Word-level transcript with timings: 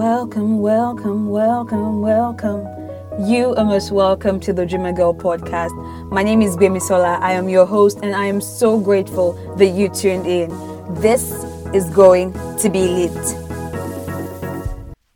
Welcome, 0.00 0.60
welcome, 0.60 1.28
welcome, 1.28 2.00
welcome. 2.00 2.66
You 3.28 3.54
are 3.56 3.66
most 3.66 3.92
welcome 3.92 4.40
to 4.40 4.50
the 4.54 4.64
Dreamer 4.64 4.94
Girl 4.94 5.12
podcast. 5.12 5.74
My 6.10 6.22
name 6.22 6.40
is 6.40 6.56
Sola. 6.88 7.18
I 7.20 7.32
am 7.32 7.50
your 7.50 7.66
host, 7.66 7.98
and 8.02 8.14
I 8.14 8.24
am 8.24 8.40
so 8.40 8.80
grateful 8.80 9.34
that 9.56 9.66
you 9.66 9.90
tuned 9.90 10.26
in. 10.26 10.48
This 11.02 11.44
is 11.74 11.90
going 11.90 12.32
to 12.32 12.70
be 12.70 13.08
lit. 13.08 13.36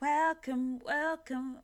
Welcome, 0.03 0.81
welcome. 0.81 1.61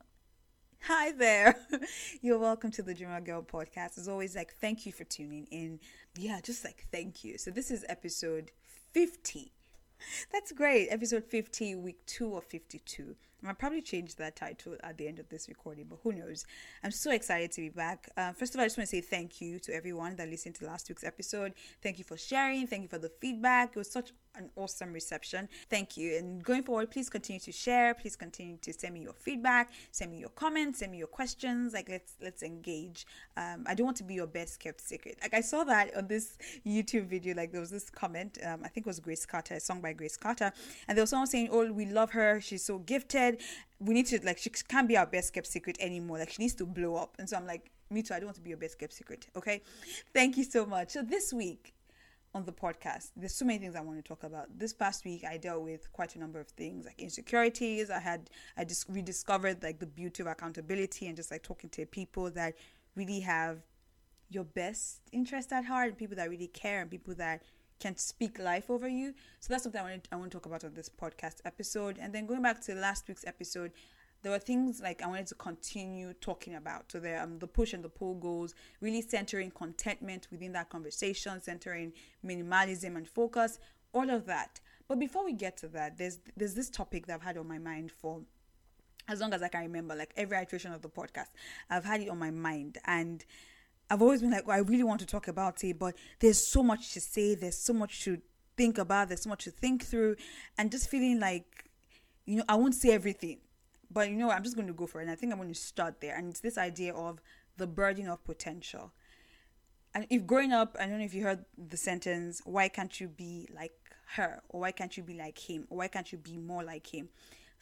Hi 0.85 1.11
there. 1.11 1.59
You're 2.23 2.39
welcome 2.39 2.71
to 2.71 2.81
the 2.81 2.95
Dreamer 2.95 3.21
Girl 3.21 3.43
podcast. 3.43 3.99
As 3.99 4.07
always, 4.07 4.35
like, 4.35 4.55
thank 4.55 4.87
you 4.87 4.91
for 4.91 5.03
tuning 5.03 5.45
in. 5.51 5.79
Yeah, 6.17 6.39
just 6.41 6.65
like, 6.65 6.87
thank 6.91 7.23
you. 7.23 7.37
So, 7.37 7.51
this 7.51 7.69
is 7.69 7.85
episode 7.87 8.49
50 8.93 9.51
that's 10.31 10.51
great. 10.51 10.87
Episode 10.89 11.23
50, 11.25 11.75
week 11.75 12.05
two 12.05 12.35
of 12.35 12.43
52. 12.45 13.15
I'll 13.45 13.55
probably 13.55 13.81
change 13.81 14.15
that 14.17 14.35
title 14.35 14.75
at 14.83 14.97
the 14.97 15.07
end 15.07 15.19
of 15.19 15.27
this 15.29 15.47
recording, 15.49 15.85
but 15.89 15.99
who 16.03 16.11
knows? 16.11 16.45
I'm 16.83 16.91
so 16.91 17.11
excited 17.11 17.51
to 17.53 17.61
be 17.61 17.69
back. 17.69 18.09
Uh, 18.15 18.33
first 18.33 18.53
of 18.53 18.59
all, 18.59 18.63
I 18.63 18.67
just 18.67 18.77
want 18.77 18.89
to 18.89 18.95
say 18.95 19.01
thank 19.01 19.41
you 19.41 19.57
to 19.59 19.73
everyone 19.73 20.15
that 20.17 20.29
listened 20.29 20.55
to 20.55 20.65
last 20.65 20.89
week's 20.89 21.03
episode. 21.03 21.53
Thank 21.81 21.97
you 21.97 22.03
for 22.03 22.17
sharing. 22.17 22.67
Thank 22.67 22.83
you 22.83 22.87
for 22.87 22.99
the 22.99 23.11
feedback. 23.19 23.71
It 23.71 23.77
was 23.77 23.91
such 23.91 24.11
an 24.35 24.49
awesome 24.55 24.93
reception. 24.93 25.49
Thank 25.69 25.97
you. 25.97 26.17
And 26.17 26.43
going 26.43 26.63
forward, 26.63 26.91
please 26.91 27.09
continue 27.09 27.39
to 27.41 27.51
share. 27.51 27.93
Please 27.93 28.15
continue 28.15 28.57
to 28.57 28.73
send 28.73 28.93
me 28.93 29.01
your 29.01 29.13
feedback, 29.13 29.71
send 29.91 30.11
me 30.11 30.19
your 30.19 30.29
comments, 30.29 30.79
send 30.79 30.91
me 30.91 30.99
your 30.99 31.07
questions. 31.07 31.73
Like 31.73 31.89
let's 31.89 32.13
let's 32.21 32.43
engage. 32.43 33.05
Um, 33.37 33.65
I 33.67 33.75
don't 33.75 33.85
want 33.85 33.97
to 33.97 34.03
be 34.03 34.13
your 34.13 34.27
best 34.27 34.59
kept 34.59 34.81
secret. 34.81 35.17
Like 35.21 35.33
I 35.33 35.41
saw 35.41 35.63
that 35.65 35.95
on 35.97 36.07
this 36.07 36.37
YouTube 36.65 37.07
video. 37.07 37.35
Like 37.35 37.51
there 37.51 37.61
was 37.61 37.71
this 37.71 37.89
comment. 37.89 38.37
Um, 38.45 38.61
I 38.63 38.67
think 38.67 38.85
it 38.85 38.89
was 38.89 38.99
Grace 38.99 39.25
Carter, 39.25 39.55
a 39.55 39.59
song 39.59 39.81
by 39.81 39.93
Grace 39.93 40.17
Carter, 40.17 40.51
and 40.87 40.97
there 40.97 41.03
was 41.03 41.09
someone 41.09 41.27
saying, 41.27 41.49
"Oh, 41.51 41.71
we 41.71 41.85
love 41.85 42.11
her. 42.11 42.39
She's 42.39 42.63
so 42.63 42.79
gifted. 42.79 43.30
We 43.79 43.93
need 43.93 44.07
to 44.07 44.19
like 44.23 44.37
she 44.37 44.49
can't 44.49 44.87
be 44.87 44.97
our 44.97 45.05
best 45.05 45.33
kept 45.33 45.47
secret 45.47 45.77
anymore. 45.79 46.19
Like 46.19 46.31
she 46.31 46.41
needs 46.41 46.55
to 46.55 46.65
blow 46.65 46.95
up." 46.95 47.15
And 47.19 47.29
so 47.29 47.37
I'm 47.37 47.45
like, 47.45 47.71
"Me 47.89 48.01
too. 48.01 48.13
I 48.13 48.19
don't 48.19 48.27
want 48.27 48.37
to 48.37 48.41
be 48.41 48.49
your 48.49 48.57
best 48.57 48.79
kept 48.79 48.93
secret." 48.93 49.27
Okay. 49.35 49.61
Thank 50.13 50.37
you 50.37 50.43
so 50.43 50.65
much. 50.65 50.91
So 50.91 51.01
this 51.01 51.33
week 51.33 51.73
on 52.33 52.45
the 52.45 52.51
podcast. 52.51 53.11
There's 53.15 53.35
so 53.35 53.45
many 53.45 53.59
things 53.59 53.75
I 53.75 53.81
want 53.81 53.97
to 53.97 54.07
talk 54.07 54.23
about. 54.23 54.47
This 54.57 54.73
past 54.73 55.03
week, 55.03 55.23
I 55.25 55.37
dealt 55.37 55.63
with 55.63 55.91
quite 55.91 56.15
a 56.15 56.19
number 56.19 56.39
of 56.39 56.47
things 56.47 56.85
like 56.85 56.99
insecurities. 56.99 57.89
I 57.89 57.99
had 57.99 58.29
I 58.57 58.63
just 58.63 58.85
rediscovered 58.89 59.61
like 59.63 59.79
the 59.79 59.85
beauty 59.85 60.23
of 60.23 60.27
accountability 60.27 61.07
and 61.07 61.15
just 61.15 61.31
like 61.31 61.43
talking 61.43 61.69
to 61.71 61.85
people 61.85 62.31
that 62.31 62.55
really 62.95 63.19
have 63.21 63.59
your 64.29 64.45
best 64.45 65.01
interest 65.11 65.51
at 65.51 65.65
heart 65.65 65.89
and 65.89 65.97
people 65.97 66.15
that 66.15 66.29
really 66.29 66.47
care 66.47 66.81
and 66.81 66.89
people 66.89 67.13
that 67.15 67.43
can 67.81 67.97
speak 67.97 68.39
life 68.39 68.69
over 68.69 68.87
you. 68.87 69.13
So 69.39 69.47
that's 69.51 69.63
something 69.63 69.81
I 69.81 69.83
want 69.83 70.03
to, 70.03 70.09
I 70.13 70.15
want 70.15 70.31
to 70.31 70.37
talk 70.37 70.45
about 70.45 70.63
on 70.63 70.73
this 70.73 70.89
podcast 70.89 71.41
episode. 71.45 71.97
And 71.99 72.13
then 72.13 72.25
going 72.25 72.41
back 72.41 72.61
to 72.65 72.75
last 72.75 73.07
week's 73.07 73.25
episode, 73.25 73.71
there 74.21 74.31
were 74.31 74.39
things 74.39 74.81
like 74.81 75.01
I 75.01 75.07
wanted 75.07 75.27
to 75.27 75.35
continue 75.35 76.13
talking 76.13 76.55
about. 76.55 76.91
So 76.91 76.99
there, 76.99 77.21
um, 77.21 77.39
the 77.39 77.47
push 77.47 77.73
and 77.73 77.83
the 77.83 77.89
pull 77.89 78.15
goals, 78.15 78.53
really 78.79 79.01
centering 79.01 79.51
contentment 79.51 80.27
within 80.31 80.51
that 80.53 80.69
conversation, 80.69 81.41
centering 81.41 81.93
minimalism 82.25 82.95
and 82.95 83.07
focus, 83.07 83.57
all 83.93 84.09
of 84.09 84.25
that. 84.27 84.59
But 84.87 84.99
before 84.99 85.25
we 85.25 85.33
get 85.33 85.57
to 85.57 85.67
that, 85.69 85.97
there's 85.97 86.19
there's 86.37 86.53
this 86.53 86.69
topic 86.69 87.07
that 87.07 87.15
I've 87.15 87.23
had 87.23 87.37
on 87.37 87.47
my 87.47 87.57
mind 87.57 87.91
for 87.91 88.21
as 89.07 89.19
long 89.19 89.33
as 89.33 89.41
I 89.41 89.47
can 89.47 89.61
remember, 89.61 89.95
like 89.95 90.13
every 90.15 90.37
iteration 90.37 90.71
of 90.71 90.81
the 90.81 90.89
podcast, 90.89 91.31
I've 91.69 91.83
had 91.85 92.01
it 92.01 92.09
on 92.09 92.19
my 92.19 92.31
mind 92.31 92.77
and. 92.85 93.25
I've 93.91 94.01
always 94.01 94.21
been 94.21 94.31
like, 94.31 94.47
well, 94.47 94.57
I 94.57 94.61
really 94.61 94.83
want 94.83 95.01
to 95.01 95.05
talk 95.05 95.27
about 95.27 95.63
it, 95.63 95.77
but 95.77 95.95
there's 96.19 96.39
so 96.39 96.63
much 96.63 96.93
to 96.93 97.01
say, 97.01 97.35
there's 97.35 97.57
so 97.57 97.73
much 97.73 98.03
to 98.05 98.19
think 98.57 98.77
about, 98.77 99.09
there's 99.09 99.23
so 99.23 99.29
much 99.29 99.43
to 99.43 99.51
think 99.51 99.85
through, 99.85 100.15
and 100.57 100.71
just 100.71 100.89
feeling 100.89 101.19
like, 101.19 101.65
you 102.25 102.37
know, 102.37 102.43
I 102.47 102.55
won't 102.55 102.75
say 102.75 102.91
everything 102.91 103.39
but 103.93 104.09
you 104.09 104.15
know? 104.15 104.31
I'm 104.31 104.43
just 104.43 104.55
going 104.55 104.67
to 104.67 104.73
go 104.73 104.87
for 104.87 104.99
it. 104.99 105.03
And 105.03 105.11
I 105.11 105.15
think 105.15 105.31
I'm 105.31 105.37
going 105.37 105.53
to 105.53 105.59
start 105.59 106.01
there. 106.01 106.15
And 106.15 106.29
it's 106.29 106.39
this 106.39 106.57
idea 106.57 106.93
of 106.93 107.21
the 107.57 107.67
burden 107.67 108.07
of 108.07 108.23
potential. 108.23 108.91
And 109.93 110.07
if 110.09 110.25
growing 110.25 110.53
up, 110.53 110.77
I 110.79 110.87
don't 110.87 110.99
know 110.99 111.05
if 111.05 111.13
you 111.13 111.23
heard 111.23 111.45
the 111.57 111.77
sentence, 111.77 112.41
why 112.45 112.69
can't 112.69 112.99
you 112.99 113.09
be 113.09 113.49
like 113.53 113.73
her? 114.15 114.41
Or 114.49 114.61
why 114.61 114.71
can't 114.71 114.95
you 114.95 115.03
be 115.03 115.15
like 115.15 115.37
him? 115.37 115.67
Or 115.69 115.79
why 115.79 115.87
can't 115.89 116.11
you 116.11 116.17
be 116.17 116.37
more 116.37 116.63
like 116.63 116.93
him? 116.93 117.09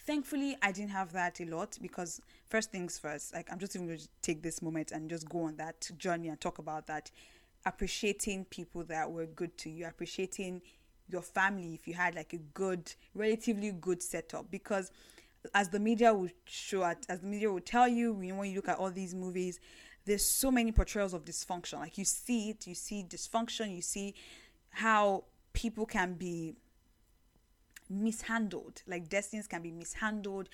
Thankfully, 0.06 0.58
I 0.62 0.72
didn't 0.72 0.92
have 0.92 1.12
that 1.14 1.40
a 1.40 1.46
lot 1.46 1.78
because 1.82 2.22
first 2.50 2.72
things 2.72 2.98
first, 2.98 3.34
like 3.34 3.52
I'm 3.52 3.60
just 3.60 3.76
even 3.76 3.88
going 3.88 4.00
to 4.00 4.08
take 4.22 4.42
this 4.42 4.62
moment 4.62 4.92
and 4.92 5.10
just 5.10 5.28
go 5.30 5.44
on 5.44 5.56
that 5.58 5.90
journey 5.98 6.30
and 6.30 6.40
talk 6.40 6.58
about 6.58 6.88
that. 6.88 7.12
Appreciating 7.66 8.46
people 8.46 8.84
that 8.86 9.12
were 9.12 9.26
good 9.26 9.58
to 9.60 9.70
you, 9.70 9.86
appreciating 9.86 10.62
your 11.10 11.22
family 11.22 11.74
if 11.74 11.88
you 11.88 11.94
had 11.94 12.16
like 12.16 12.34
a 12.34 12.38
good, 12.38 12.94
relatively 13.14 13.72
good 13.72 14.02
setup 14.02 14.50
because 14.50 14.92
as 15.54 15.70
the 15.70 15.80
media 15.80 16.14
will 16.14 16.30
show 16.46 16.84
at 16.84 17.06
as 17.10 17.20
the 17.20 17.28
media 17.28 17.52
will 17.52 17.60
tell 17.60 17.88
you, 17.88 18.20
you 18.22 18.30
know, 18.30 18.40
when 18.40 18.50
you 18.50 18.56
look 18.56 18.70
at 18.70 18.78
all 18.78 18.92
these 18.92 19.14
movies, 19.14 19.60
there's 20.06 20.26
so 20.26 20.52
many 20.52 20.72
portrayals 20.72 21.14
of 21.14 21.26
dysfunction. 21.26 21.80
Like 21.80 21.98
you 21.98 22.06
see 22.06 22.52
it, 22.52 22.68
you 22.68 22.76
see 22.76 23.04
dysfunction, 23.08 23.76
you 23.76 23.81
see 23.81 24.16
how 24.70 25.26
people 25.54 25.86
can 25.86 26.14
be 26.14 26.56
mishandled, 27.90 28.84
like 28.88 29.10
destinies 29.10 29.48
can 29.48 29.62
be 29.62 29.72
mishandled. 29.72 30.50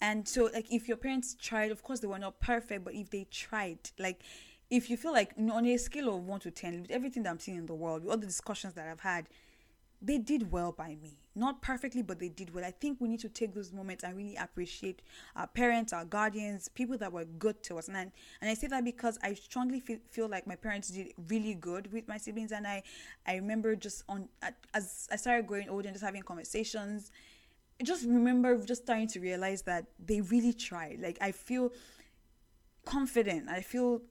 And 0.00 0.28
so, 0.28 0.50
like, 0.52 0.70
if 0.70 0.88
your 0.88 0.98
parents 0.98 1.34
tried, 1.40 1.70
of 1.70 1.82
course, 1.82 2.00
they 2.00 2.06
were 2.06 2.18
not 2.18 2.38
perfect, 2.40 2.84
but 2.84 2.94
if 2.94 3.10
they 3.10 3.26
tried, 3.30 3.78
like, 3.98 4.20
if 4.68 4.90
you 4.90 4.96
feel 4.96 5.12
like 5.12 5.32
on 5.38 5.64
a 5.64 5.76
scale 5.78 6.14
of 6.14 6.26
one 6.26 6.40
to 6.40 6.50
10, 6.50 6.82
with 6.82 6.90
everything 6.90 7.22
that 7.22 7.30
I'm 7.30 7.38
seeing 7.38 7.56
in 7.56 7.66
the 7.66 7.74
world, 7.74 8.02
with 8.02 8.10
all 8.10 8.18
the 8.18 8.26
discussions 8.26 8.74
that 8.74 8.88
I've 8.88 9.00
had, 9.00 9.26
they 10.02 10.18
did 10.18 10.52
well 10.52 10.72
by 10.72 10.96
me. 11.02 11.18
Not 11.34 11.62
perfectly, 11.62 12.02
but 12.02 12.18
they 12.18 12.28
did 12.28 12.54
well. 12.54 12.64
I 12.64 12.70
think 12.70 13.00
we 13.00 13.08
need 13.08 13.20
to 13.20 13.28
take 13.28 13.54
those 13.54 13.72
moments 13.72 14.04
and 14.04 14.16
really 14.16 14.36
appreciate 14.36 15.02
our 15.34 15.46
parents, 15.46 15.92
our 15.92 16.04
guardians, 16.04 16.68
people 16.68 16.96
that 16.98 17.12
were 17.12 17.24
good 17.24 17.62
to 17.64 17.78
us. 17.78 17.88
And 17.88 17.96
I, 17.96 18.12
and 18.40 18.50
I 18.50 18.54
say 18.54 18.66
that 18.68 18.84
because 18.84 19.18
I 19.22 19.34
strongly 19.34 19.80
feel, 19.80 19.98
feel 20.10 20.28
like 20.28 20.46
my 20.46 20.56
parents 20.56 20.88
did 20.88 21.12
really 21.28 21.54
good 21.54 21.92
with 21.92 22.08
my 22.08 22.18
siblings. 22.18 22.52
And 22.52 22.66
I, 22.66 22.82
I 23.26 23.36
remember 23.36 23.74
just 23.74 24.04
on 24.08 24.28
as 24.74 25.08
I 25.10 25.16
started 25.16 25.46
growing 25.46 25.68
older 25.68 25.88
and 25.88 25.94
just 25.94 26.04
having 26.04 26.22
conversations, 26.22 27.10
I 27.80 27.84
just 27.84 28.04
remember 28.04 28.56
just 28.64 28.82
starting 28.84 29.08
to 29.08 29.20
realize 29.20 29.62
that 29.62 29.86
they 30.04 30.20
really 30.20 30.52
tried. 30.52 31.00
Like 31.02 31.18
I 31.20 31.32
feel 31.32 31.72
confident. 32.84 33.48
I 33.48 33.60
feel 33.60 34.02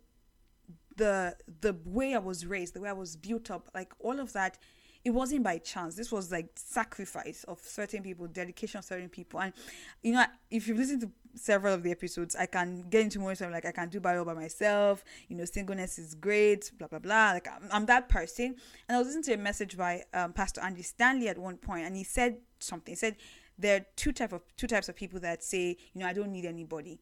the 0.97 1.35
the 1.61 1.75
way 1.85 2.15
I 2.15 2.19
was 2.19 2.45
raised, 2.45 2.73
the 2.73 2.81
way 2.81 2.89
I 2.89 2.93
was 2.93 3.15
built 3.15 3.51
up, 3.51 3.69
like 3.73 3.93
all 3.99 4.19
of 4.19 4.33
that 4.33 4.57
it 5.05 5.11
wasn't 5.11 5.43
by 5.43 5.59
chance. 5.59 5.93
This 5.95 6.11
was 6.11 6.31
like 6.31 6.49
sacrifice 6.55 7.45
of 7.47 7.59
certain 7.59 8.01
people, 8.01 8.25
dedication 8.25 8.79
of 8.79 8.85
certain 8.85 9.07
people. 9.07 9.39
And 9.39 9.53
you 10.01 10.13
know, 10.13 10.25
if 10.49 10.67
you've 10.67 10.79
listened 10.79 11.01
to 11.01 11.11
several 11.35 11.75
of 11.75 11.83
the 11.83 11.91
episodes, 11.91 12.35
I 12.35 12.47
can 12.47 12.85
get 12.89 13.01
into 13.01 13.19
more 13.19 13.33
of 13.33 13.41
like 13.41 13.65
I 13.65 13.71
can 13.71 13.89
do 13.89 13.99
Bible 13.99 14.25
by 14.25 14.33
myself. 14.33 15.05
You 15.27 15.37
know, 15.37 15.45
singleness 15.45 15.99
is 15.99 16.15
great. 16.15 16.71
Blah 16.79 16.87
blah 16.87 16.99
blah. 16.99 17.33
Like 17.33 17.47
I'm, 17.47 17.69
I'm 17.71 17.85
that 17.85 18.09
person. 18.09 18.55
And 18.89 18.95
I 18.95 18.97
was 18.97 19.07
listening 19.07 19.25
to 19.25 19.33
a 19.33 19.37
message 19.37 19.77
by 19.77 20.03
um, 20.11 20.33
Pastor 20.33 20.61
Andy 20.61 20.81
Stanley 20.81 21.29
at 21.29 21.37
one 21.37 21.57
point, 21.57 21.85
and 21.85 21.95
he 21.95 22.03
said 22.03 22.37
something. 22.59 22.91
He 22.91 22.95
said 22.95 23.15
there 23.59 23.77
are 23.77 23.85
two 23.95 24.11
type 24.11 24.33
of 24.33 24.41
two 24.57 24.67
types 24.67 24.89
of 24.89 24.95
people 24.95 25.19
that 25.19 25.43
say, 25.43 25.77
you 25.93 26.01
know, 26.01 26.07
I 26.07 26.13
don't 26.13 26.31
need 26.31 26.45
anybody. 26.45 26.99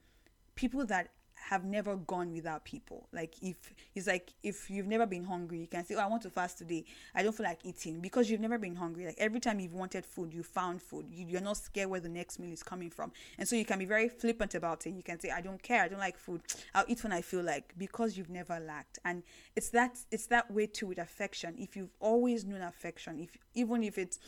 People 0.56 0.86
that 0.88 1.12
have 1.50 1.66
never 1.66 1.96
gone 1.96 2.32
without 2.32 2.64
people. 2.64 3.08
Like 3.12 3.36
if 3.42 3.74
it's 3.96 4.08
like 4.08 4.34
if 4.44 4.70
you've 4.70 4.88
never 4.88 5.06
been 5.06 5.24
hungry, 5.24 5.60
you 5.60 5.68
can 5.68 5.86
say, 5.86 5.96
"Oh, 5.96 6.00
I 6.00 6.08
want 6.08 6.24
to 6.24 6.30
fast 6.30 6.58
today. 6.58 6.86
I 7.14 7.24
don't 7.24 7.36
feel 7.36 7.46
like 7.46 7.66
eating," 7.66 8.00
because 8.00 8.30
you've 8.30 8.40
never 8.40 8.58
been 8.58 8.76
hungry. 8.76 9.06
Like 9.06 9.18
every 9.18 9.40
time 9.40 9.60
you've 9.60 9.74
wanted 9.74 10.06
food, 10.06 10.34
you 10.34 10.44
found 10.44 10.82
food. 10.82 11.08
You, 11.12 11.26
you're 11.28 11.42
not 11.42 11.58
scared 11.58 11.90
where 11.90 12.00
the 12.00 12.10
next 12.10 12.40
meal 12.40 12.52
is 12.52 12.64
coming 12.64 12.90
from, 12.90 13.12
and 13.38 13.48
so 13.48 13.56
you 13.56 13.66
can 13.66 13.80
be 13.80 13.86
very 13.86 14.10
flippant 14.10 14.56
about 14.56 14.86
it. 14.88 14.92
You 14.92 15.04
can 15.04 15.20
say, 15.20 15.32
"I 15.32 15.42
don't 15.42 15.62
care. 15.62 15.84
I 15.84 15.88
don't 15.88 16.00
like 16.00 16.18
food. 16.18 16.42
I'll 16.74 16.86
eat 16.88 17.04
when 17.04 17.12
I 17.12 17.22
feel 17.22 17.44
like," 17.44 17.74
because 17.78 18.18
you've 18.18 18.30
never 18.30 18.60
lacked. 18.60 19.00
And 19.04 19.24
it's 19.56 19.70
that 19.70 20.00
it's 20.12 20.28
that 20.28 20.50
way 20.50 20.68
too 20.68 20.88
with 20.88 20.98
affection. 20.98 21.56
If 21.58 21.76
you've 21.76 21.94
always 22.00 22.46
known 22.46 22.62
affection, 22.62 23.20
if 23.20 23.38
even 23.54 23.84
if 23.84 23.98
it's 23.98 24.20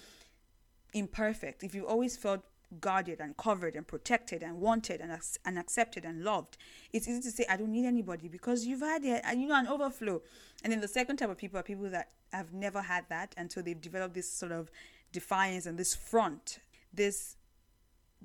imperfect, 0.94 1.64
if 1.64 1.74
you've 1.74 1.86
always 1.86 2.18
felt 2.18 2.42
guarded 2.80 3.20
and 3.20 3.38
covered 3.38 3.76
and 3.76 3.88
protected 3.88 4.44
and 4.44 4.60
wanted 4.60 5.02
and, 5.02 5.18
and 5.46 5.60
accepted 5.60 6.06
and 6.06 6.24
loved. 6.24 6.58
It's 6.92 7.08
easy 7.08 7.22
to 7.22 7.32
say, 7.32 7.46
I 7.50 7.58
don't 7.58 7.72
need 7.72 7.86
anybody 7.86 8.28
because 8.28 8.66
you've 8.66 8.82
had 8.82 9.04
it, 9.04 9.24
you 9.36 9.48
know, 9.48 9.56
an 9.56 9.68
overflow. 9.68 10.22
And 10.64 10.74
then 10.74 10.82
the 10.82 10.88
second 10.88 11.18
type 11.18 11.30
of 11.30 11.38
people 11.38 11.60
are 11.60 11.64
people 11.64 11.90
that 11.90 12.10
have 12.34 12.54
never 12.54 12.82
had 12.82 13.06
that. 13.10 13.34
And 13.38 13.52
so 13.52 13.62
they've 13.62 13.80
developed 13.80 14.14
this 14.14 14.30
sort 14.32 14.52
of 14.52 14.70
defiance 15.12 15.66
and 15.66 15.78
this 15.78 15.96
front, 15.96 16.60
this 16.94 17.38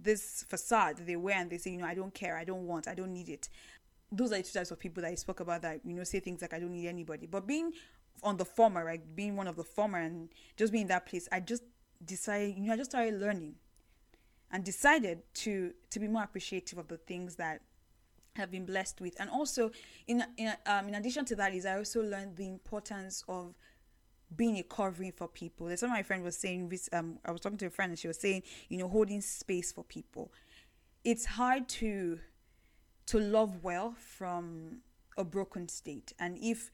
this 0.02 0.44
facade 0.48 0.96
that 0.96 1.06
they 1.06 1.16
wear 1.16 1.36
and 1.36 1.50
they 1.50 1.58
say, 1.58 1.70
you 1.70 1.78
know, 1.78 1.86
I 1.86 1.94
don't 1.94 2.14
care, 2.14 2.36
I 2.36 2.44
don't 2.44 2.66
want, 2.66 2.88
I 2.88 2.94
don't 2.94 3.12
need 3.12 3.28
it. 3.28 3.48
Those 4.10 4.32
are 4.32 4.36
the 4.36 4.42
two 4.42 4.58
types 4.58 4.70
of 4.70 4.78
people 4.78 5.02
that 5.02 5.10
I 5.10 5.14
spoke 5.14 5.40
about 5.40 5.62
that, 5.62 5.80
you 5.84 5.94
know, 5.94 6.04
say 6.04 6.20
things 6.20 6.40
like 6.40 6.54
I 6.54 6.58
don't 6.58 6.72
need 6.72 6.88
anybody. 6.88 7.26
But 7.26 7.46
being 7.46 7.72
on 8.22 8.36
the 8.36 8.44
former, 8.44 8.84
right, 8.84 9.00
being 9.14 9.36
one 9.36 9.46
of 9.46 9.56
the 9.56 9.64
former 9.64 9.98
and 9.98 10.30
just 10.56 10.72
being 10.72 10.82
in 10.82 10.88
that 10.88 11.06
place, 11.06 11.28
I 11.30 11.40
just 11.40 11.62
decided, 12.04 12.56
you 12.56 12.64
know, 12.64 12.72
I 12.72 12.76
just 12.76 12.90
started 12.90 13.20
learning 13.20 13.54
and 14.50 14.64
decided 14.64 15.22
to 15.34 15.72
to 15.90 16.00
be 16.00 16.08
more 16.08 16.22
appreciative 16.22 16.78
of 16.78 16.88
the 16.88 16.96
things 16.96 17.36
that 17.36 17.62
have 18.36 18.50
been 18.50 18.64
blessed 18.64 19.00
with. 19.00 19.14
And 19.20 19.30
also 19.30 19.70
in 20.06 20.24
in, 20.36 20.52
um, 20.66 20.88
in 20.88 20.94
addition 20.94 21.24
to 21.26 21.36
that 21.36 21.54
is 21.54 21.66
i 21.66 21.76
also 21.76 22.02
learned 22.02 22.36
the 22.36 22.48
importance 22.48 23.24
of 23.28 23.54
being 24.36 24.58
a 24.58 24.62
covering 24.62 25.12
for 25.12 25.26
people. 25.26 25.66
There's 25.66 25.80
something 25.80 25.94
my 25.94 26.04
friend 26.04 26.22
was 26.22 26.36
saying 26.36 26.72
um, 26.92 27.18
i 27.24 27.30
was 27.30 27.40
talking 27.40 27.58
to 27.58 27.66
a 27.66 27.70
friend 27.70 27.90
and 27.90 27.98
she 27.98 28.08
was 28.08 28.18
saying 28.18 28.42
you 28.68 28.78
know 28.78 28.88
holding 28.88 29.20
space 29.20 29.72
for 29.72 29.84
people. 29.84 30.32
It's 31.04 31.24
hard 31.24 31.68
to 31.80 32.20
to 33.06 33.18
love 33.18 33.62
well 33.62 33.94
from 33.98 34.82
a 35.16 35.24
broken 35.24 35.68
state. 35.68 36.12
And 36.18 36.38
if 36.40 36.70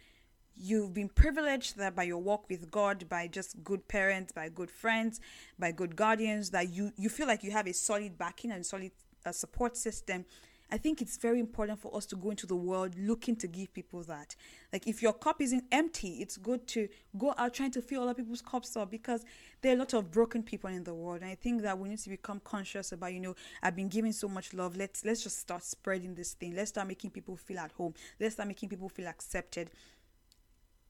you've 0.56 0.94
been 0.94 1.08
privileged 1.08 1.76
that 1.76 1.94
by 1.94 2.04
your 2.04 2.18
walk 2.18 2.48
with 2.48 2.70
God, 2.70 3.08
by 3.08 3.26
just 3.26 3.62
good 3.62 3.86
parents, 3.88 4.32
by 4.32 4.48
good 4.48 4.70
friends, 4.70 5.20
by 5.58 5.72
good 5.72 5.96
guardians, 5.96 6.50
that 6.50 6.70
you 6.70 6.92
you 6.96 7.08
feel 7.08 7.26
like 7.26 7.42
you 7.42 7.50
have 7.50 7.66
a 7.66 7.72
solid 7.72 8.18
backing 8.18 8.50
and 8.50 8.64
solid 8.64 8.92
uh, 9.24 9.32
support 9.32 9.76
system 9.76 10.24
I 10.70 10.78
think 10.78 11.00
it's 11.00 11.16
very 11.16 11.38
important 11.38 11.78
for 11.78 11.96
us 11.96 12.06
to 12.06 12.16
go 12.16 12.30
into 12.30 12.46
the 12.46 12.56
world 12.56 12.94
looking 12.98 13.36
to 13.36 13.46
give 13.46 13.72
people 13.72 14.02
that. 14.04 14.34
Like 14.72 14.88
if 14.88 15.00
your 15.00 15.12
cup 15.12 15.40
isn't 15.40 15.64
empty, 15.70 16.18
it's 16.20 16.36
good 16.36 16.66
to 16.68 16.88
go 17.16 17.34
out 17.38 17.54
trying 17.54 17.70
to 17.72 17.82
fill 17.82 18.02
other 18.02 18.14
people's 18.14 18.42
cups 18.42 18.76
up 18.76 18.90
because 18.90 19.24
there 19.62 19.72
are 19.72 19.76
a 19.76 19.78
lot 19.78 19.94
of 19.94 20.10
broken 20.10 20.42
people 20.42 20.68
in 20.68 20.82
the 20.82 20.92
world. 20.92 21.22
And 21.22 21.30
I 21.30 21.36
think 21.36 21.62
that 21.62 21.78
we 21.78 21.88
need 21.88 22.00
to 22.00 22.10
become 22.10 22.40
conscious 22.40 22.90
about, 22.90 23.12
you 23.12 23.20
know, 23.20 23.36
I've 23.62 23.76
been 23.76 23.88
giving 23.88 24.12
so 24.12 24.28
much 24.28 24.54
love. 24.54 24.76
Let's 24.76 25.04
let's 25.04 25.22
just 25.22 25.38
start 25.38 25.62
spreading 25.62 26.16
this 26.16 26.32
thing. 26.32 26.56
Let's 26.56 26.70
start 26.70 26.88
making 26.88 27.10
people 27.10 27.36
feel 27.36 27.60
at 27.60 27.70
home. 27.72 27.94
Let's 28.18 28.34
start 28.34 28.48
making 28.48 28.68
people 28.68 28.88
feel 28.88 29.06
accepted 29.06 29.70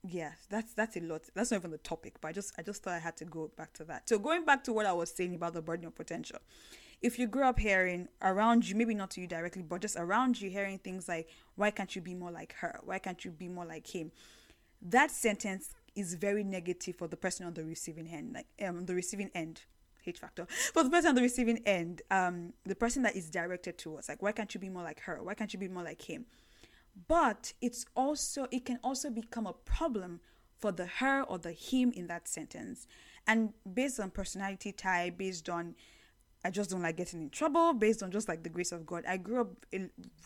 yeah 0.09 0.33
that's 0.51 0.73
that's 0.75 0.97
a 0.97 1.01
lot. 1.01 1.23
That's 1.35 1.51
not 1.51 1.59
even 1.59 1.71
the 1.71 1.79
topic 1.79 2.15
but 2.21 2.29
i 2.29 2.33
just 2.33 2.53
i 2.59 2.63
just 2.63 2.83
thought 2.83 2.95
i 2.95 2.99
had 2.99 3.17
to 3.19 3.25
go 3.25 3.51
back 3.57 3.73
to 3.75 3.85
that. 3.85 4.09
So 4.09 4.19
going 4.19 4.45
back 4.45 4.65
to 4.65 4.73
what 4.73 4.87
i 4.87 4.93
was 4.93 5.11
saying 5.11 5.35
about 5.35 5.55
the 5.55 5.63
burden 5.63 5.87
of 5.87 5.95
potential 5.95 6.39
if 7.03 7.19
you 7.19 7.27
grew 7.27 7.45
up 7.45 7.59
hearing 7.59 8.09
around 8.23 8.69
you 8.69 8.75
maybe 8.75 8.95
not 8.95 9.11
to 9.11 9.21
you 9.21 9.27
directly 9.27 9.63
but 9.63 9.81
just 9.81 9.97
around 9.97 10.41
you 10.41 10.51
hearing 10.51 10.79
things 10.79 11.09
like 11.09 11.29
why 11.55 11.71
can't 11.71 11.95
you 11.95 12.03
be 12.03 12.15
more 12.15 12.31
like 12.31 12.55
her? 12.61 12.81
Why 12.85 12.99
can't 12.99 13.25
you 13.25 13.31
be 13.31 13.49
more 13.49 13.65
like 13.65 13.87
him? 13.95 14.13
That 14.83 15.11
sentence 15.11 15.75
is 15.95 16.15
very 16.15 16.45
negative 16.45 16.97
for 16.97 17.09
the 17.09 17.17
person 17.17 17.47
on 17.47 17.55
the 17.55 17.65
receiving 17.65 18.09
end 18.09 18.35
like 18.35 18.47
um 18.67 18.87
the 18.87 18.95
receiving 18.95 19.31
end 19.35 19.63
hate 20.03 20.19
factor. 20.19 20.47
For 20.73 20.85
the 20.85 20.91
person 20.91 21.09
on 21.09 21.15
the 21.17 21.23
receiving 21.23 21.59
end 21.67 22.03
um 22.11 22.53
the 22.65 22.77
person 22.77 23.03
that 23.03 23.17
is 23.17 23.29
directed 23.31 23.79
towards 23.79 24.09
like 24.09 24.23
why 24.23 24.33
can't 24.33 24.53
you 24.55 24.61
be 24.61 24.69
more 24.69 24.83
like 24.83 25.01
her? 25.01 25.23
Why 25.23 25.35
can't 25.35 25.53
you 25.53 25.59
be 25.59 25.69
more 25.69 25.83
like 25.83 26.03
him 26.03 26.27
but 27.09 27.53
it's 27.61 27.85
also 27.95 28.47
it 28.51 28.65
can 28.65 28.79
also 28.83 29.11
become 29.11 29.47
a 29.47 29.53
problem 29.53 30.21
for 30.59 30.73
the 30.73 30.87
her 30.87 31.23
or 31.23 31.39
the 31.39 31.53
him 31.53 31.93
in 31.93 32.07
that 32.07 32.27
sentence 32.29 32.87
and 33.27 33.53
based 33.75 34.01
on 34.01 34.11
personality 34.11 34.73
type 34.73 35.19
based 35.19 35.49
on 35.49 35.75
I 36.45 36.51
just 36.51 36.71
don't 36.71 36.83
like 36.83 36.97
getting 36.97 37.23
in 37.23 37.31
trouble 37.31 37.73
based 37.73 38.05
on 38.05 38.13
just 38.13 38.29
like 38.29 38.45
the 38.45 38.49
grace 38.49 38.71
of 38.71 38.87
God. 38.87 39.05
I 39.09 39.17
grew 39.17 39.41
up 39.41 39.49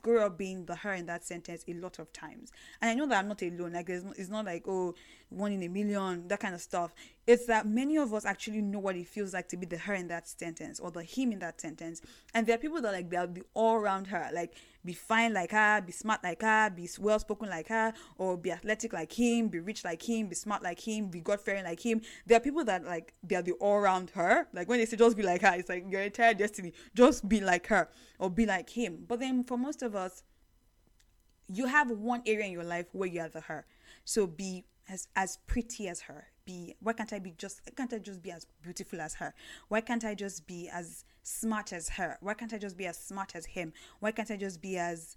grew 0.02 0.20
up 0.20 0.36
being 0.36 0.66
the 0.66 0.74
her 0.74 0.92
in 0.92 1.06
that 1.06 1.24
sentence 1.24 1.64
a 1.66 1.72
lot 1.72 1.98
of 1.98 2.12
times, 2.12 2.52
and 2.82 2.90
I 2.90 2.94
know 2.94 3.06
that 3.06 3.18
I'm 3.20 3.28
not 3.28 3.40
alone. 3.40 3.72
Like 3.72 3.88
it's 3.88 4.04
not, 4.04 4.18
it's 4.18 4.28
not 4.28 4.44
like 4.44 4.64
oh 4.68 4.94
one 5.30 5.52
in 5.52 5.62
a 5.62 5.68
million 5.68 6.28
that 6.28 6.40
kind 6.40 6.54
of 6.54 6.60
stuff. 6.60 6.92
It's 7.26 7.46
that 7.46 7.66
many 7.66 7.96
of 7.96 8.12
us 8.14 8.24
actually 8.24 8.62
know 8.62 8.78
what 8.78 8.96
it 8.96 9.06
feels 9.06 9.34
like 9.34 9.48
to 9.48 9.56
be 9.56 9.66
the 9.66 9.76
her 9.76 9.94
in 9.94 10.08
that 10.08 10.26
sentence 10.26 10.80
or 10.80 10.90
the 10.90 11.02
him 11.02 11.32
in 11.32 11.38
that 11.40 11.60
sentence, 11.60 12.00
and 12.34 12.46
there 12.46 12.54
are 12.54 12.58
people 12.58 12.80
that 12.82 12.92
like 12.92 13.10
they'll 13.10 13.26
be 13.26 13.42
all 13.54 13.76
around 13.76 14.06
her, 14.08 14.30
like 14.32 14.54
be 14.84 14.94
fine 14.94 15.34
like 15.34 15.50
her, 15.50 15.80
be 15.80 15.92
smart 15.92 16.24
like 16.24 16.42
her, 16.42 16.70
be 16.70 16.88
well 16.98 17.18
spoken 17.18 17.48
like 17.48 17.68
her, 17.68 17.92
or 18.16 18.36
be 18.36 18.50
athletic 18.50 18.92
like 18.92 19.12
him, 19.12 19.48
be 19.48 19.60
rich 19.60 19.84
like 19.84 20.02
him, 20.02 20.28
be 20.28 20.34
smart 20.34 20.62
like 20.62 20.80
him, 20.80 21.08
be 21.08 21.20
God 21.20 21.40
fearing 21.40 21.64
like 21.64 21.84
him. 21.84 22.00
There 22.26 22.36
are 22.36 22.40
people 22.40 22.64
that 22.64 22.84
like 22.84 23.12
they're 23.22 23.42
the 23.42 23.52
all 23.52 23.76
around 23.76 24.10
her. 24.10 24.48
Like 24.52 24.68
when 24.68 24.78
they 24.78 24.86
say 24.86 24.96
just 24.96 25.16
be 25.16 25.22
like 25.22 25.42
her, 25.42 25.54
it's 25.54 25.68
like 25.68 25.84
your 25.90 26.00
entire 26.00 26.34
destiny, 26.34 26.72
just 26.94 27.28
be 27.28 27.40
like 27.40 27.66
her 27.66 27.88
or 28.18 28.30
be 28.30 28.46
like 28.46 28.70
him. 28.70 29.04
But 29.06 29.20
then 29.20 29.44
for 29.44 29.58
most 29.58 29.82
of 29.82 29.94
us, 29.94 30.22
you 31.52 31.66
have 31.66 31.90
one 31.90 32.22
area 32.26 32.46
in 32.46 32.52
your 32.52 32.64
life 32.64 32.86
where 32.92 33.08
you 33.08 33.20
are 33.20 33.28
the 33.28 33.42
her. 33.42 33.66
So 34.04 34.26
be 34.26 34.64
as 34.88 35.08
as 35.14 35.38
pretty 35.46 35.88
as 35.88 36.02
her. 36.02 36.28
Be 36.50 36.74
why 36.80 36.94
can't 36.94 37.12
I 37.12 37.20
be 37.20 37.32
just 37.38 37.56
can't 37.76 37.92
I 37.92 37.98
just 37.98 38.22
be 38.22 38.32
as 38.32 38.44
beautiful 38.62 39.00
as 39.00 39.14
her? 39.14 39.32
Why 39.68 39.80
can't 39.80 40.04
I 40.04 40.14
just 40.14 40.46
be 40.46 40.68
as 40.68 41.04
smart 41.22 41.72
as 41.72 41.88
her? 41.90 42.18
Why 42.20 42.34
can't 42.34 42.52
I 42.52 42.58
just 42.58 42.76
be 42.76 42.86
as 42.86 42.98
smart 42.98 43.36
as 43.36 43.46
him? 43.46 43.72
Why 44.00 44.10
can't 44.10 44.30
I 44.30 44.36
just 44.36 44.60
be 44.60 44.76
as 44.76 45.16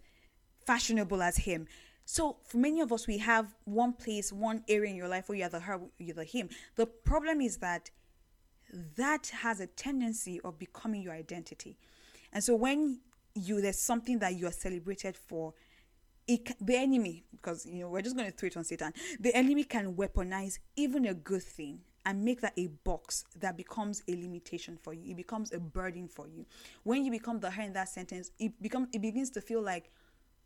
fashionable 0.68 1.22
as 1.24 1.38
him? 1.38 1.68
So 2.06 2.38
for 2.46 2.58
many 2.58 2.82
of 2.82 2.92
us, 2.92 3.08
we 3.08 3.18
have 3.18 3.56
one 3.66 3.94
place, 3.94 4.32
one 4.32 4.64
area 4.68 4.92
in 4.92 4.96
your 4.96 5.08
life 5.08 5.28
where 5.28 5.38
you're 5.38 5.50
the 5.50 5.62
her, 5.62 5.80
you're 5.98 6.16
the 6.16 6.24
him. 6.24 6.50
The 6.76 6.86
problem 6.86 7.42
is 7.42 7.58
that 7.58 7.90
that 8.96 9.32
has 9.42 9.60
a 9.60 9.68
tendency 9.68 10.40
of 10.42 10.60
becoming 10.60 11.02
your 11.02 11.14
identity. 11.14 11.78
And 12.32 12.44
so 12.44 12.56
when 12.56 13.00
you 13.34 13.60
there's 13.62 13.80
something 13.80 14.20
that 14.20 14.36
you 14.36 14.46
are 14.46 14.52
celebrated 14.52 15.16
for, 15.18 15.54
it 16.28 16.56
the 16.60 16.76
enemy 16.76 17.24
because 17.32 17.66
you 17.66 17.82
know 17.82 17.90
we're 17.90 18.02
just 18.02 18.16
going 18.16 18.30
to 18.30 18.36
throw 18.36 18.48
it 18.48 18.58
on 18.58 18.64
Satan. 18.64 18.94
The 19.20 19.34
enemy 19.36 19.64
can 19.64 19.94
weaponize 19.96 20.60
even 20.76 21.06
a 21.06 21.14
good 21.14 21.44
thing 21.44 21.80
and 22.06 22.24
make 22.24 22.42
that 22.42 22.54
a 22.58 22.68
box 22.68 23.26
that 23.40 23.56
becomes 23.56 24.04
a 24.08 24.12
limitation 24.16 24.78
for 24.82 24.94
you. 24.94 25.12
It 25.12 25.18
becomes 25.18 25.54
a 25.54 25.60
burden 25.60 26.08
for 26.08 26.28
you. 26.28 26.46
When 26.84 27.06
you 27.06 27.12
become 27.12 27.40
the 27.40 27.50
her 27.50 27.64
in 27.64 27.74
that 27.74 27.90
sentence, 27.90 28.32
it 28.40 28.62
becomes 28.62 28.90
it 28.94 29.02
begins 29.02 29.30
to 29.32 29.42
feel 29.42 29.62
like 29.62 29.92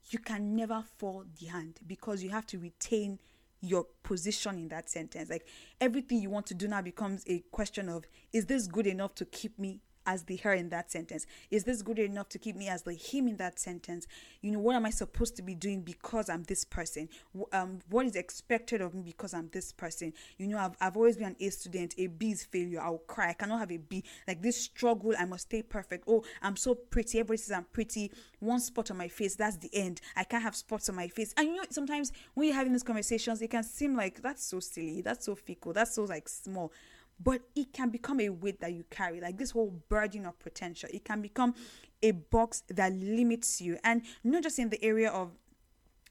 you 0.10 0.20
can 0.20 0.56
never 0.56 0.84
fall 0.98 1.26
the 1.40 1.48
hand 1.48 1.80
because 1.86 2.24
you 2.24 2.30
have 2.30 2.46
to 2.48 2.60
retain 2.60 3.20
your 3.62 3.86
position 4.04 4.56
in 4.58 4.68
that 4.70 4.90
sentence. 4.90 5.30
Like 5.30 5.48
everything 5.82 6.22
you 6.22 6.30
want 6.30 6.46
to 6.48 6.54
do 6.54 6.68
now 6.68 6.82
becomes 6.82 7.24
a 7.28 7.40
question 7.52 7.90
of 7.90 8.06
is 8.32 8.46
this 8.46 8.68
good 8.68 8.88
enough 8.88 9.16
to 9.16 9.26
keep 9.26 9.58
me 9.58 9.82
as 10.08 10.24
the 10.24 10.38
her 10.38 10.54
in 10.54 10.70
that 10.70 10.90
sentence? 10.90 11.28
Is 11.52 11.66
this 11.66 11.84
good 11.84 12.00
enough 12.00 12.30
to 12.30 12.40
keep 12.40 12.56
me 12.56 12.70
as 12.70 12.82
the 12.82 12.94
him 12.94 13.28
in 13.28 13.38
that 13.38 13.60
sentence? 13.60 14.08
You 14.42 14.52
know, 14.52 14.60
what 14.60 14.76
am 14.76 14.86
I 14.86 14.90
supposed 14.90 15.36
to 15.36 15.44
be 15.44 15.54
doing 15.54 15.82
because 15.82 16.30
I'm 16.30 16.44
this 16.44 16.66
person? 16.66 17.10
Um, 17.52 17.80
what 17.90 18.06
is 18.06 18.16
expected 18.16 18.82
of 18.82 18.96
me 18.96 19.04
because 19.04 19.34
I'm 19.34 19.50
this 19.52 19.72
person? 19.72 20.14
You 20.38 20.48
know, 20.48 20.58
I've, 20.58 20.76
I've 20.82 20.98
always 20.98 21.18
been 21.18 21.28
an 21.28 21.36
A 21.40 21.50
student. 21.50 21.94
A 21.98 22.08
B 22.08 22.32
is 22.32 22.46
failure. 22.46 22.82
I'll 22.82 23.00
cry. 23.00 23.30
I 23.30 23.34
cannot 23.34 23.60
have 23.60 23.72
a 23.72 23.78
B. 23.78 24.04
Like 24.28 24.42
this 24.42 24.60
struggle, 24.60 25.14
I 25.20 25.26
must 25.26 25.44
stay 25.44 25.62
perfect. 25.62 26.06
Oh, 26.08 26.24
I'm 26.42 26.56
so 26.56 26.74
pretty. 26.74 27.20
Everybody 27.20 27.38
says 27.38 27.58
I'm 27.58 27.66
pretty. 27.72 28.12
One 28.40 28.60
spot 28.60 28.90
on 28.92 28.98
my 28.98 29.10
face, 29.10 29.36
that's 29.36 29.58
the 29.58 29.70
end. 29.74 30.00
I 30.16 30.24
can't 30.24 30.44
have 30.44 30.56
spots 30.56 30.90
on 30.90 30.96
my 30.96 31.08
face. 31.08 31.34
And 31.36 31.48
you 31.50 31.56
know, 31.58 31.64
sometimes 31.70 32.14
when 32.34 32.48
you're 32.48 32.56
having 32.56 32.72
these 32.72 32.84
conversations, 32.84 33.42
it 33.42 33.50
can 33.50 33.64
seem 33.64 33.96
like 33.96 34.22
that's 34.22 34.46
so 34.46 34.60
silly. 34.60 35.02
That's 35.02 35.26
so 35.26 35.36
fickle. 35.36 35.74
That's 35.74 35.96
so 35.96 36.04
like 36.04 36.30
small 36.30 36.72
but 37.20 37.42
it 37.56 37.74
can 37.74 37.90
become 37.90 38.20
a 38.20 38.30
weight 38.30 38.60
that 38.62 38.74
you 38.74 38.84
carry 38.90 39.20
like 39.20 39.38
this 39.38 39.52
whole 39.52 39.74
burden 39.90 40.26
of 40.26 40.38
potential. 40.40 40.90
It 40.94 41.04
can 41.04 41.22
become 41.22 41.56
a 42.02 42.12
box 42.12 42.64
that 42.70 42.94
limits 42.94 43.60
you. 43.60 43.78
And 43.84 44.04
not 44.24 44.44
just 44.44 44.60
in 44.60 44.70
the 44.70 44.84
area 44.84 45.10
of 45.10 45.32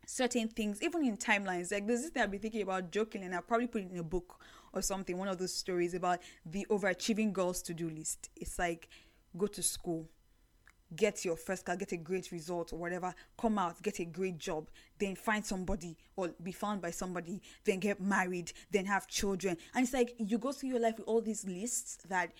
certain 0.06 0.48
things 0.48 0.82
even 0.82 1.04
in 1.04 1.16
timelines. 1.16 1.72
Like 1.72 1.86
this 1.86 2.08
thing 2.08 2.22
i've 2.22 2.30
been 2.30 2.40
thinking 2.40 2.62
about 2.62 2.90
joking 2.90 3.24
and 3.24 3.34
i'll 3.34 3.42
probably 3.42 3.66
put 3.66 3.82
it 3.82 3.90
in 3.90 3.98
a 3.98 4.04
book 4.04 4.40
or 4.72 4.80
something 4.80 5.18
one 5.18 5.28
of 5.28 5.38
those 5.38 5.52
stories 5.52 5.94
about 5.94 6.20
the 6.44 6.64
overachieving 6.70 7.32
girls 7.32 7.60
to-do 7.62 7.90
list. 7.90 8.30
It's 8.36 8.58
like 8.58 8.88
go 9.36 9.46
to 9.48 9.62
school 9.62 10.08
get 10.94 11.24
your 11.24 11.36
first 11.36 11.64
class, 11.64 11.78
get 11.78 11.92
a 11.92 11.96
great 11.96 12.30
result 12.30 12.72
or 12.72 12.78
whatever, 12.78 13.14
come 13.38 13.58
out, 13.58 13.80
get 13.82 13.98
a 13.98 14.04
great 14.04 14.38
job, 14.38 14.68
then 14.98 15.16
find 15.16 15.44
somebody 15.44 15.96
or 16.14 16.30
be 16.42 16.52
found 16.52 16.80
by 16.80 16.90
somebody, 16.90 17.42
then 17.64 17.80
get 17.80 18.00
married, 18.00 18.52
then 18.70 18.84
have 18.84 19.06
children. 19.08 19.56
And 19.74 19.84
it's 19.84 19.92
like 19.92 20.14
you 20.18 20.38
go 20.38 20.52
through 20.52 20.70
your 20.70 20.80
life 20.80 20.98
with 20.98 21.08
all 21.08 21.20
these 21.20 21.44
lists 21.46 21.98
that 22.08 22.30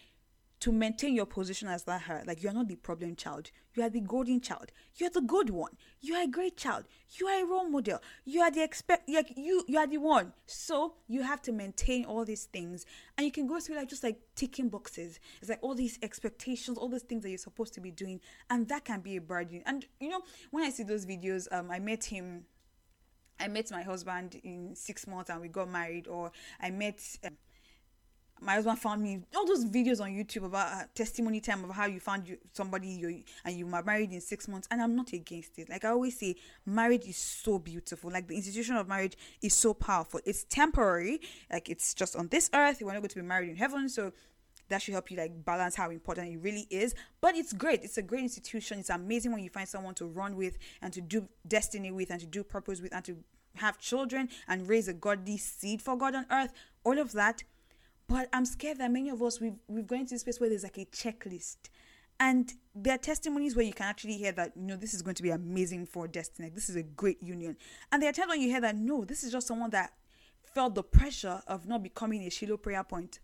to 0.60 0.72
maintain 0.72 1.14
your 1.14 1.26
position 1.26 1.68
as 1.68 1.84
that 1.84 2.02
her, 2.02 2.22
like 2.26 2.42
you're 2.42 2.52
not 2.52 2.68
the 2.68 2.76
problem 2.76 3.14
child, 3.14 3.50
you 3.74 3.82
are 3.82 3.90
the 3.90 4.00
golden 4.00 4.40
child, 4.40 4.72
you're 4.96 5.10
the 5.10 5.20
good 5.20 5.50
one, 5.50 5.72
you 6.00 6.14
are 6.14 6.24
a 6.24 6.28
great 6.28 6.56
child, 6.56 6.84
you 7.18 7.26
are 7.26 7.42
a 7.42 7.46
role 7.46 7.68
model, 7.68 8.00
you 8.24 8.40
are 8.40 8.50
the 8.50 8.62
expect, 8.62 9.08
like 9.08 9.32
you, 9.36 9.64
you 9.68 9.78
are 9.78 9.86
the 9.86 9.98
one. 9.98 10.32
So 10.46 10.94
you 11.08 11.22
have 11.22 11.42
to 11.42 11.52
maintain 11.52 12.04
all 12.04 12.24
these 12.24 12.44
things, 12.44 12.86
and 13.16 13.26
you 13.26 13.32
can 13.32 13.46
go 13.46 13.60
through 13.60 13.76
like 13.76 13.88
just 13.88 14.02
like 14.02 14.18
ticking 14.34 14.68
boxes. 14.68 15.20
It's 15.40 15.50
like 15.50 15.58
all 15.62 15.74
these 15.74 15.98
expectations, 16.02 16.78
all 16.78 16.88
these 16.88 17.02
things 17.02 17.22
that 17.22 17.28
you're 17.28 17.38
supposed 17.38 17.74
to 17.74 17.80
be 17.80 17.90
doing, 17.90 18.20
and 18.48 18.66
that 18.68 18.84
can 18.84 19.00
be 19.00 19.16
a 19.16 19.20
burden. 19.20 19.62
And 19.66 19.84
you 20.00 20.08
know, 20.08 20.22
when 20.50 20.64
I 20.64 20.70
see 20.70 20.84
those 20.84 21.04
videos, 21.04 21.46
um, 21.52 21.70
I 21.70 21.78
met 21.78 22.04
him. 22.04 22.44
I 23.38 23.48
met 23.48 23.70
my 23.70 23.82
husband 23.82 24.40
in 24.44 24.74
six 24.74 25.06
months 25.06 25.28
and 25.28 25.42
we 25.42 25.48
got 25.48 25.70
married, 25.70 26.08
or 26.08 26.32
I 26.58 26.70
met. 26.70 27.00
Um, 27.22 27.36
my 28.40 28.54
husband 28.54 28.78
found 28.78 29.02
me 29.02 29.20
all 29.34 29.46
those 29.46 29.64
videos 29.64 30.00
on 30.00 30.10
YouTube 30.10 30.44
about 30.44 30.72
uh, 30.72 30.84
testimony 30.94 31.40
time 31.40 31.64
of 31.64 31.70
how 31.70 31.86
you 31.86 32.00
found 32.00 32.28
you, 32.28 32.36
somebody 32.52 32.88
you 32.88 33.22
and 33.44 33.56
you 33.56 33.66
were 33.66 33.82
married 33.82 34.12
in 34.12 34.20
six 34.20 34.46
months, 34.46 34.68
and 34.70 34.82
I'm 34.82 34.94
not 34.94 35.12
against 35.12 35.58
it. 35.58 35.68
Like 35.70 35.84
I 35.84 35.88
always 35.88 36.18
say, 36.18 36.36
marriage 36.64 37.06
is 37.06 37.16
so 37.16 37.58
beautiful. 37.58 38.10
Like 38.10 38.28
the 38.28 38.36
institution 38.36 38.76
of 38.76 38.88
marriage 38.88 39.16
is 39.42 39.54
so 39.54 39.72
powerful. 39.72 40.20
It's 40.24 40.44
temporary, 40.44 41.20
like 41.50 41.68
it's 41.68 41.94
just 41.94 42.14
on 42.16 42.28
this 42.28 42.50
earth. 42.52 42.82
We're 42.82 42.92
not 42.92 43.00
going 43.00 43.08
to 43.08 43.16
be 43.16 43.22
married 43.22 43.50
in 43.50 43.56
heaven, 43.56 43.88
so 43.88 44.12
that 44.68 44.82
should 44.82 44.92
help 44.92 45.10
you 45.10 45.16
like 45.16 45.44
balance 45.44 45.76
how 45.76 45.90
important 45.90 46.32
it 46.32 46.38
really 46.38 46.66
is. 46.70 46.94
But 47.20 47.36
it's 47.36 47.52
great. 47.52 47.82
It's 47.84 47.98
a 47.98 48.02
great 48.02 48.22
institution. 48.22 48.80
It's 48.80 48.90
amazing 48.90 49.32
when 49.32 49.42
you 49.42 49.50
find 49.50 49.68
someone 49.68 49.94
to 49.94 50.06
run 50.06 50.36
with 50.36 50.58
and 50.82 50.92
to 50.92 51.00
do 51.00 51.28
destiny 51.46 51.90
with 51.90 52.10
and 52.10 52.20
to 52.20 52.26
do 52.26 52.42
purpose 52.42 52.80
with 52.80 52.94
and 52.94 53.04
to 53.04 53.16
have 53.56 53.78
children 53.78 54.28
and 54.48 54.68
raise 54.68 54.88
a 54.88 54.92
godly 54.92 55.38
seed 55.38 55.80
for 55.80 55.96
God 55.96 56.14
on 56.14 56.26
earth. 56.30 56.52
All 56.84 56.98
of 56.98 57.12
that 57.12 57.42
but 58.08 58.28
I'm 58.32 58.44
scared 58.44 58.78
that 58.78 58.90
many 58.90 59.10
of 59.10 59.22
us 59.22 59.40
we've 59.40 59.58
we've 59.68 59.86
gone 59.86 60.00
into 60.00 60.14
this 60.14 60.22
space 60.22 60.40
where 60.40 60.48
there's 60.48 60.62
like 60.62 60.78
a 60.78 60.86
checklist. 60.86 61.56
And 62.18 62.50
there 62.74 62.94
are 62.94 62.98
testimonies 62.98 63.54
where 63.54 63.64
you 63.66 63.74
can 63.74 63.84
actually 63.84 64.16
hear 64.16 64.32
that, 64.32 64.52
you 64.56 64.62
know, 64.62 64.76
this 64.76 64.94
is 64.94 65.02
going 65.02 65.16
to 65.16 65.22
be 65.22 65.28
amazing 65.30 65.84
for 65.84 66.08
destiny. 66.08 66.48
This 66.48 66.70
is 66.70 66.76
a 66.76 66.82
great 66.82 67.22
union. 67.22 67.58
And 67.92 68.02
there 68.02 68.08
are 68.08 68.12
times 68.12 68.30
when 68.30 68.40
you 68.40 68.48
hear 68.48 68.62
that, 68.62 68.74
no, 68.74 69.04
this 69.04 69.22
is 69.22 69.32
just 69.32 69.46
someone 69.46 69.68
that 69.70 69.92
felt 70.42 70.74
the 70.74 70.82
pressure 70.82 71.42
of 71.46 71.66
not 71.66 71.82
becoming 71.82 72.22
a 72.22 72.30
Shiloh 72.30 72.56
prayer 72.56 72.82
point. 72.84 73.20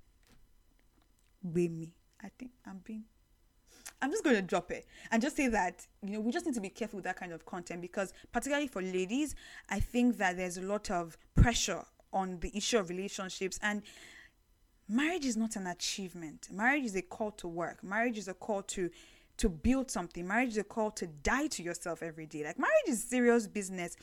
Blame 1.43 1.79
me. 1.79 1.95
I 2.23 2.29
think 2.39 2.51
I'm 2.67 2.81
being 2.85 3.05
I'm 4.03 4.11
just 4.11 4.25
going 4.25 4.37
to 4.37 4.43
drop 4.43 4.73
it 4.73 4.87
and 5.13 5.23
just 5.23 5.37
say 5.37 5.47
that, 5.49 5.87
you 6.03 6.15
know, 6.15 6.21
we 6.21 6.33
just 6.33 6.45
need 6.45 6.57
to 6.57 6.61
be 6.61 6.69
careful 6.69 6.97
with 6.97 7.05
that 7.05 7.17
kind 7.17 7.33
of 7.33 7.47
content 7.47 7.81
because, 7.81 8.13
particularly 8.33 8.67
for 8.67 8.83
ladies, 8.83 9.37
I 9.71 9.79
think 9.79 10.19
that 10.19 10.37
there's 10.37 10.59
a 10.59 10.63
lot 10.63 10.91
of 10.91 11.17
pressure 11.37 11.85
on 12.13 12.41
the 12.41 12.51
issue 12.55 12.79
of 12.79 12.91
relationships 12.91 13.61
and 13.63 13.83
marriage 14.93 15.25
is 15.25 15.37
not 15.37 15.57
an 15.57 15.67
achievement. 15.67 16.49
Marriage 16.53 16.85
is 16.85 16.97
a 16.97 17.03
call 17.03 17.31
to 17.33 17.49
work. 17.49 17.83
Marriage 17.83 18.19
is 18.19 18.29
a 18.29 18.35
call 18.35 18.63
to 18.63 18.91
to 19.39 19.49
build 19.49 19.91
something. 19.91 20.29
Marriage 20.29 20.51
is 20.51 20.59
a 20.59 20.65
call 20.65 20.91
to 20.91 21.07
die 21.07 21.47
to 21.49 21.63
yourself 21.63 22.03
every 22.03 22.27
day. 22.27 22.45
Like 22.45 22.59
marriage 22.59 22.89
is 22.89 23.03
serious 23.03 23.47
business. 23.47 23.97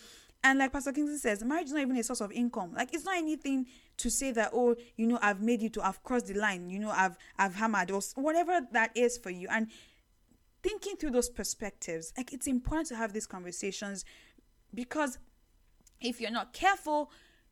And 0.43 0.57
like 0.57 0.73
Pastor 0.73 0.91
Kingsley 0.91 1.17
says, 1.17 1.43
marriage 1.43 1.67
is 1.67 1.73
not 1.73 1.81
even 1.81 1.97
a 1.97 2.03
source 2.03 2.21
of 2.21 2.31
income. 2.31 2.73
Like 2.73 2.93
it's 2.93 3.05
not 3.05 3.17
anything 3.17 3.67
to 3.97 4.09
say 4.09 4.31
that, 4.31 4.51
oh, 4.53 4.75
you 4.95 5.05
know, 5.05 5.19
I've 5.21 5.41
made 5.41 5.61
it 5.61 5.73
to 5.73 5.85
I've 5.85 6.03
crossed 6.03 6.27
the 6.27 6.33
line, 6.33 6.69
you 6.69 6.79
know, 6.79 6.89
I've 6.89 7.17
I've 7.37 7.55
hammered 7.55 7.91
or 7.91 8.01
whatever 8.15 8.61
that 8.71 8.91
is 8.95 9.17
for 9.17 9.29
you. 9.29 9.47
And 9.51 9.67
thinking 10.63 10.95
through 10.95 11.11
those 11.11 11.29
perspectives, 11.29 12.11
like 12.17 12.33
it's 12.33 12.47
important 12.47 12.87
to 12.87 12.95
have 12.95 13.13
these 13.13 13.27
conversations 13.27 14.05
because 14.73 15.19
if 16.01 16.19
you're 16.19 16.31
not 16.31 16.53
careful, 16.53 17.11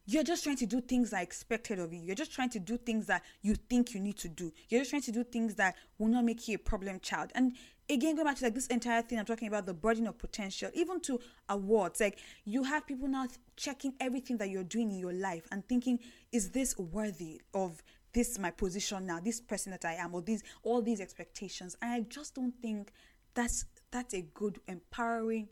you're 0.10 0.24
just 0.24 0.46
trying 0.46 0.56
to 0.56 0.66
do 0.66 0.80
things 0.80 1.10
that 1.10 1.18
are 1.18 1.24
expected 1.24 1.80
of 1.80 1.92
you. 1.92 2.00
You're 2.00 2.16
just 2.16 2.32
trying 2.32 2.50
to 2.52 2.60
do 2.60 2.78
things 2.78 3.08
that 3.08 3.24
you 3.42 3.56
think 3.56 3.94
you 3.94 4.00
need 4.00 4.18
to 4.20 4.30
do. 4.30 4.54
You're 4.70 4.80
just 4.80 4.90
trying 4.90 5.02
to 5.04 5.12
do 5.12 5.26
things 5.26 5.56
that 5.56 5.76
will 6.00 6.08
not 6.08 6.24
make 6.24 6.48
you 6.48 6.56
a 6.56 6.60
problem 6.60 7.02
child. 7.02 7.32
And 7.36 7.58
again, 7.90 8.16
going 8.16 8.26
back 8.26 8.38
to 8.38 8.46
like 8.46 8.56
this 8.56 8.68
entire 8.68 9.02
thing, 9.02 9.20
I'm 9.20 9.26
talking 9.26 9.50
about 9.50 9.66
the 9.66 9.74
burden 9.74 10.08
of 10.08 10.18
potential, 10.18 10.72
even 10.74 11.02
to 11.02 11.20
awards. 11.50 12.00
Like 12.00 12.20
you 12.46 12.64
have 12.64 12.88
people 12.88 13.10
now 13.10 13.28
checking 13.58 13.96
everything 14.00 14.38
that 14.38 14.50
you're 14.50 14.64
doing 14.64 14.92
in 14.92 14.98
your 14.98 15.12
life 15.12 15.46
and 15.52 15.68
thinking, 15.68 16.00
is 16.32 16.52
this 16.52 16.78
worthy 16.78 17.42
of 17.54 17.84
this 18.14 18.40
my 18.40 18.50
position 18.50 19.06
now, 19.06 19.20
this 19.20 19.42
person 19.42 19.74
that 19.74 19.84
I 19.84 19.96
am, 19.96 20.16
or 20.16 20.22
these 20.22 20.42
all 20.64 20.82
these 20.82 21.02
expectations? 21.02 21.76
And 21.82 21.92
I 21.92 22.00
just 22.08 22.34
don't 22.34 22.54
think 22.62 22.94
that's 23.34 23.66
that's 23.92 24.14
a 24.14 24.22
good, 24.22 24.62
empowering, 24.70 25.50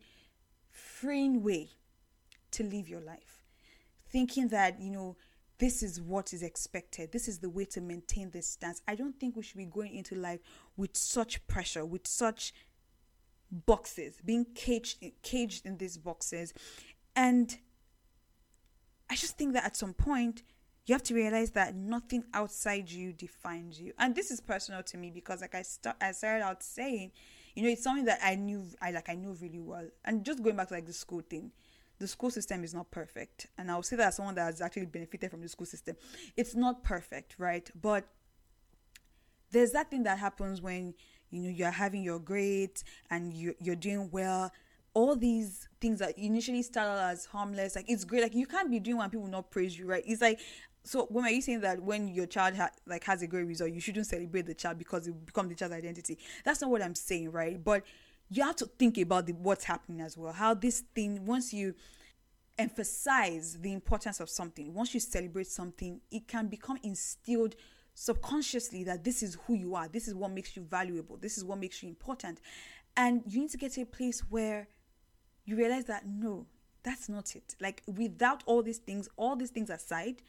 freeing 0.72 1.44
way 1.44 1.72
to 2.52 2.64
live 2.64 2.88
your 2.88 3.02
life 3.02 3.35
thinking 4.10 4.48
that, 4.50 4.80
you 4.80 4.92
know, 4.92 5.16
this 5.58 5.82
is 5.82 6.02
what 6.02 6.34
is 6.34 6.44
expected. 6.44 7.12
This 7.12 7.28
is 7.28 7.40
the 7.40 7.50
way 7.50 7.66
to 7.66 7.82
maintain 7.82 8.30
this 8.32 8.48
stance. 8.48 8.82
I 8.88 8.96
don't 8.96 9.18
think 9.20 9.36
we 9.36 9.44
should 9.44 9.58
be 9.58 9.66
going 9.66 9.96
into 9.96 10.16
life 10.16 10.40
with 10.76 10.98
such 10.98 11.46
pressure, 11.48 11.86
with 11.86 12.08
such 12.08 12.54
boxes, 13.52 14.20
being 14.26 14.46
caged 14.54 15.04
caged 15.22 15.66
in 15.66 15.78
these 15.78 15.98
boxes. 15.98 16.54
And 17.16 17.58
I 19.10 19.16
just 19.16 19.38
think 19.38 19.54
that 19.54 19.64
at 19.64 19.78
some 19.78 19.94
point 19.94 20.44
you 20.86 20.94
have 20.94 21.04
to 21.04 21.16
realize 21.16 21.52
that 21.52 21.74
nothing 21.76 22.26
outside 22.34 22.92
you 22.92 23.14
defines 23.14 23.80
you. 23.80 23.94
And 23.98 24.14
this 24.14 24.30
is 24.32 24.42
personal 24.42 24.84
to 24.84 24.98
me 24.98 25.10
because 25.10 25.42
like 25.42 25.56
I 25.56 25.62
start 25.62 25.96
I 26.02 26.12
started 26.12 26.44
out 26.44 26.64
saying, 26.64 27.12
you 27.56 27.64
know, 27.64 27.70
it's 27.70 27.84
something 27.84 28.06
that 28.06 28.20
I 28.22 28.36
knew 28.36 28.66
I 28.82 28.92
like 28.92 29.10
I 29.10 29.16
knew 29.16 29.38
really 29.42 29.60
well. 29.60 29.88
And 30.04 30.26
just 30.26 30.44
going 30.44 30.58
back 30.58 30.68
to 30.68 30.74
like 30.74 30.86
the 30.86 30.94
school 30.94 31.22
thing 31.22 31.52
the 32.00 32.08
school 32.08 32.30
system 32.30 32.64
is 32.64 32.74
not 32.74 32.92
perfect. 32.92 33.48
And 33.58 33.72
I'll 33.72 33.84
say 33.84 33.96
that 33.96 34.10
as 34.10 34.16
someone 34.18 34.36
that 34.36 34.46
has 34.46 34.62
actually 34.62 34.86
benefited 34.86 35.32
from 35.32 35.42
the 35.42 35.50
school 35.50 35.66
system. 35.66 35.96
It's 36.36 36.56
not 36.56 36.84
perfect, 36.84 37.36
right? 37.38 37.70
But 37.80 38.08
there's 39.52 39.72
that 39.72 39.90
thing 39.90 40.04
that 40.04 40.20
happens 40.20 40.62
when 40.62 40.94
you 41.30 41.42
know 41.42 41.50
you're 41.50 41.72
having 41.72 42.04
your 42.04 42.20
grades 42.20 42.84
and 43.10 43.34
you 43.34 43.56
you're 43.60 43.75
doing 43.75 44.10
well 44.12 44.52
all 44.94 45.16
these 45.16 45.68
things 45.82 46.00
that 46.00 46.18
initially 46.18 46.62
started 46.62 47.02
as 47.02 47.25
harmless 47.25 47.75
like 47.75 47.86
it's 47.88 48.04
great 48.04 48.22
like 48.22 48.36
you 48.36 48.46
can't 48.46 48.72
be 48.72 48.80
doing 48.80 48.98
when 48.98 49.10
people 49.10 49.28
not 49.28 49.50
praise 49.52 49.78
you 49.78 49.86
right 49.86 50.04
it's 50.06 50.22
like 50.22 50.40
so 50.84 51.08
when 51.10 51.25
are 51.25 51.32
you 51.32 51.42
saying 51.42 51.62
that 51.62 51.82
when 51.82 52.08
your 52.08 52.25
child 52.25 52.56
ha- 52.56 52.70
like 52.86 53.04
has 53.04 53.22
a 53.22 53.28
great 53.28 53.46
result 53.46 53.72
you 53.72 53.82
shouldn't 53.82 54.06
celebrate 54.06 54.46
the 54.46 54.54
child 54.54 54.78
because 54.78 55.08
it 55.08 55.25
becomes 55.25 55.50
the 55.50 55.56
child's 55.56 55.74
identity 55.74 56.18
that's 56.44 56.62
not 56.62 56.70
what 56.70 56.82
i'm 56.82 56.96
saying 56.96 57.32
right 57.32 57.64
but 57.64 57.84
you 58.29 58.44
have 58.44 58.55
to 58.58 58.65
think 58.65 58.98
about 58.98 59.27
the, 59.27 59.34
what's 59.34 59.63
happening 59.63 60.01
as 60.01 60.17
well. 60.17 60.34
How 60.34 60.53
this 60.53 60.82
thing, 60.94 61.25
once 61.25 61.53
you 61.53 61.75
emphasize 62.58 63.58
the 63.60 63.72
importance 63.74 64.20
of 64.20 64.29
something, 64.29 64.74
once 64.74 64.94
you 64.94 65.00
celebrate 65.00 65.48
something, 65.48 66.01
it 66.12 66.27
can 66.27 66.48
become 66.48 66.77
instilled 66.84 67.55
subconsciously 67.94 68.84
that 68.84 69.03
this 69.03 69.24
is 69.24 69.38
who 69.46 69.53
you 69.55 69.75
are, 69.75 69.88
this 69.88 70.08
is 70.08 70.13
what 70.13 70.32
makes 70.32 70.55
you 70.55 70.63
valuable, 70.63 71.17
this 71.17 71.38
is 71.38 71.44
what 71.46 71.58
makes 71.60 71.82
you 71.82 71.89
important. 71.89 72.39
And 72.98 73.24
you 73.25 73.41
need 73.41 73.51
to 73.51 73.58
get 73.58 73.74
to 73.74 73.82
a 73.82 73.86
place 73.86 74.22
where 74.29 74.67
you 75.46 75.55
realize 75.55 75.86
that 75.86 76.05
no, 76.08 76.46
that's 76.84 77.10
not 77.10 77.36
it. 77.36 77.55
Like 77.60 77.84
without 77.88 78.44
all 78.46 78.62
these 78.62 78.79
things, 78.79 79.10
all 79.17 79.36
these 79.36 79.50
things 79.50 79.70
aside, 79.70 80.22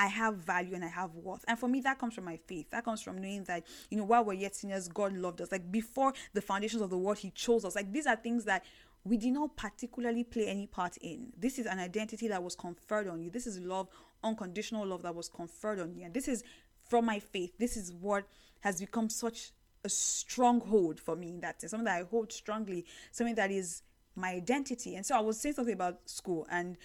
I 0.00 0.06
have 0.06 0.36
value 0.36 0.74
and 0.74 0.82
I 0.82 0.88
have 0.88 1.14
worth. 1.14 1.44
And 1.46 1.58
for 1.58 1.68
me, 1.68 1.82
that 1.82 1.98
comes 1.98 2.14
from 2.14 2.24
my 2.24 2.38
faith. 2.38 2.70
That 2.70 2.86
comes 2.86 3.02
from 3.02 3.20
knowing 3.20 3.44
that, 3.44 3.66
you 3.90 3.98
know, 3.98 4.04
while 4.04 4.24
we're 4.24 4.32
yet 4.32 4.56
sinners, 4.56 4.88
God 4.88 5.12
loved 5.12 5.42
us. 5.42 5.52
Like 5.52 5.70
before 5.70 6.14
the 6.32 6.40
foundations 6.40 6.80
of 6.80 6.88
the 6.88 6.96
world, 6.96 7.18
He 7.18 7.28
chose 7.32 7.66
us. 7.66 7.76
Like 7.76 7.92
these 7.92 8.06
are 8.06 8.16
things 8.16 8.46
that 8.46 8.64
we 9.04 9.18
did 9.18 9.34
not 9.34 9.58
particularly 9.58 10.24
play 10.24 10.46
any 10.46 10.66
part 10.66 10.96
in. 11.02 11.34
This 11.36 11.58
is 11.58 11.66
an 11.66 11.78
identity 11.78 12.28
that 12.28 12.42
was 12.42 12.56
conferred 12.56 13.08
on 13.08 13.20
you. 13.20 13.28
This 13.28 13.46
is 13.46 13.58
love, 13.58 13.88
unconditional 14.24 14.86
love 14.86 15.02
that 15.02 15.14
was 15.14 15.28
conferred 15.28 15.78
on 15.80 15.94
you. 15.94 16.06
And 16.06 16.14
this 16.14 16.28
is 16.28 16.44
from 16.88 17.04
my 17.04 17.18
faith. 17.18 17.52
This 17.58 17.76
is 17.76 17.92
what 17.92 18.24
has 18.60 18.80
become 18.80 19.10
such 19.10 19.52
a 19.84 19.90
stronghold 19.90 20.98
for 20.98 21.14
me 21.14 21.28
in 21.28 21.40
that 21.40 21.60
sense. 21.60 21.72
Something 21.72 21.84
that 21.84 22.00
I 22.00 22.04
hold 22.04 22.32
strongly, 22.32 22.86
something 23.12 23.34
that 23.34 23.50
is 23.50 23.82
my 24.16 24.30
identity. 24.30 24.96
And 24.96 25.04
so 25.04 25.14
I 25.14 25.20
was 25.20 25.38
saying 25.38 25.56
something 25.56 25.74
about 25.74 26.08
school 26.08 26.46
and 26.50 26.78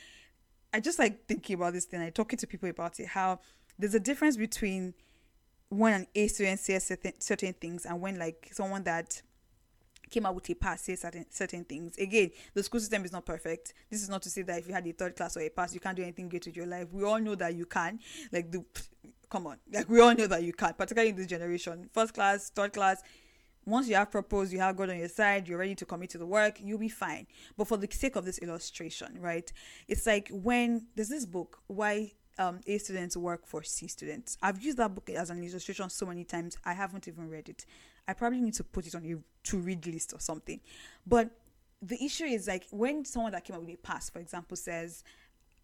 I 0.75 0.81
just 0.81 0.99
like 0.99 1.25
thinking 1.25 1.55
about 1.55 1.71
this 1.71 1.85
thing. 1.85 2.01
I 2.01 2.09
talking 2.09 2.37
to 2.37 2.45
people 2.45 2.67
about 2.67 2.99
it. 2.99 3.07
How 3.07 3.39
there's 3.79 3.95
a 3.95 3.99
difference 3.99 4.35
between 4.35 4.93
when 5.69 5.93
an 5.93 6.07
A 6.13 6.27
student 6.27 6.59
says 6.59 6.91
certain, 7.19 7.53
things 7.53 7.85
and 7.85 8.01
when 8.01 8.19
like 8.19 8.49
someone 8.51 8.83
that 8.83 9.21
came 10.09 10.25
out 10.25 10.35
with 10.35 10.49
a 10.49 10.53
pass 10.53 10.81
says 10.81 10.99
certain 10.99 11.25
certain 11.29 11.63
things. 11.63 11.97
Again, 11.97 12.31
the 12.53 12.61
school 12.61 12.81
system 12.81 13.05
is 13.05 13.13
not 13.13 13.25
perfect. 13.25 13.73
This 13.89 14.03
is 14.03 14.09
not 14.09 14.21
to 14.23 14.29
say 14.29 14.41
that 14.41 14.59
if 14.59 14.67
you 14.67 14.73
had 14.73 14.85
a 14.85 14.91
third 14.91 15.15
class 15.15 15.37
or 15.37 15.39
a 15.39 15.49
pass, 15.49 15.73
you 15.73 15.79
can't 15.79 15.95
do 15.95 16.03
anything 16.03 16.27
great 16.27 16.45
with 16.45 16.57
your 16.57 16.65
life. 16.65 16.89
We 16.91 17.05
all 17.05 17.21
know 17.21 17.35
that 17.35 17.55
you 17.55 17.65
can. 17.65 17.99
Like 18.33 18.51
the 18.51 18.65
come 19.29 19.47
on, 19.47 19.59
like 19.71 19.87
we 19.87 20.01
all 20.01 20.13
know 20.13 20.27
that 20.27 20.43
you 20.43 20.51
can, 20.51 20.73
particularly 20.73 21.11
in 21.11 21.15
this 21.15 21.27
generation. 21.27 21.89
First 21.93 22.13
class, 22.13 22.49
third 22.49 22.73
class, 22.73 23.01
once 23.65 23.87
you 23.87 23.95
have 23.95 24.11
proposed, 24.11 24.53
you 24.53 24.59
have 24.59 24.77
God 24.77 24.89
on 24.89 24.97
your 24.97 25.09
side, 25.09 25.47
you're 25.47 25.57
ready 25.57 25.75
to 25.75 25.85
commit 25.85 26.11
to 26.11 26.17
the 26.17 26.25
work, 26.25 26.59
you'll 26.61 26.77
be 26.77 26.89
fine. 26.89 27.25
But 27.57 27.67
for 27.67 27.77
the 27.77 27.87
sake 27.91 28.15
of 28.15 28.25
this 28.25 28.37
illustration, 28.39 29.17
right? 29.19 29.51
It's 29.87 30.05
like 30.05 30.29
when 30.31 30.87
there's 30.95 31.09
this 31.09 31.25
book, 31.25 31.59
Why 31.67 32.11
um, 32.37 32.59
A 32.67 32.77
students 32.77 33.17
work 33.17 33.45
for 33.45 33.63
C 33.63 33.87
students. 33.87 34.37
I've 34.41 34.61
used 34.61 34.77
that 34.77 34.93
book 34.93 35.09
as 35.09 35.29
an 35.29 35.43
illustration 35.43 35.89
so 35.89 36.05
many 36.05 36.23
times, 36.23 36.57
I 36.65 36.73
haven't 36.73 37.07
even 37.07 37.29
read 37.29 37.49
it. 37.49 37.65
I 38.07 38.13
probably 38.13 38.41
need 38.41 38.53
to 38.55 38.63
put 38.63 38.85
it 38.85 38.95
on 38.95 39.05
a 39.05 39.17
to 39.49 39.57
read 39.57 39.85
list 39.87 40.13
or 40.13 40.19
something. 40.19 40.59
But 41.07 41.29
the 41.81 42.03
issue 42.03 42.25
is 42.25 42.47
like 42.47 42.65
when 42.71 43.05
someone 43.05 43.31
that 43.31 43.45
came 43.45 43.55
up 43.55 43.61
with 43.63 43.73
a 43.73 43.77
pass, 43.77 44.09
for 44.09 44.19
example, 44.19 44.57
says, 44.57 45.03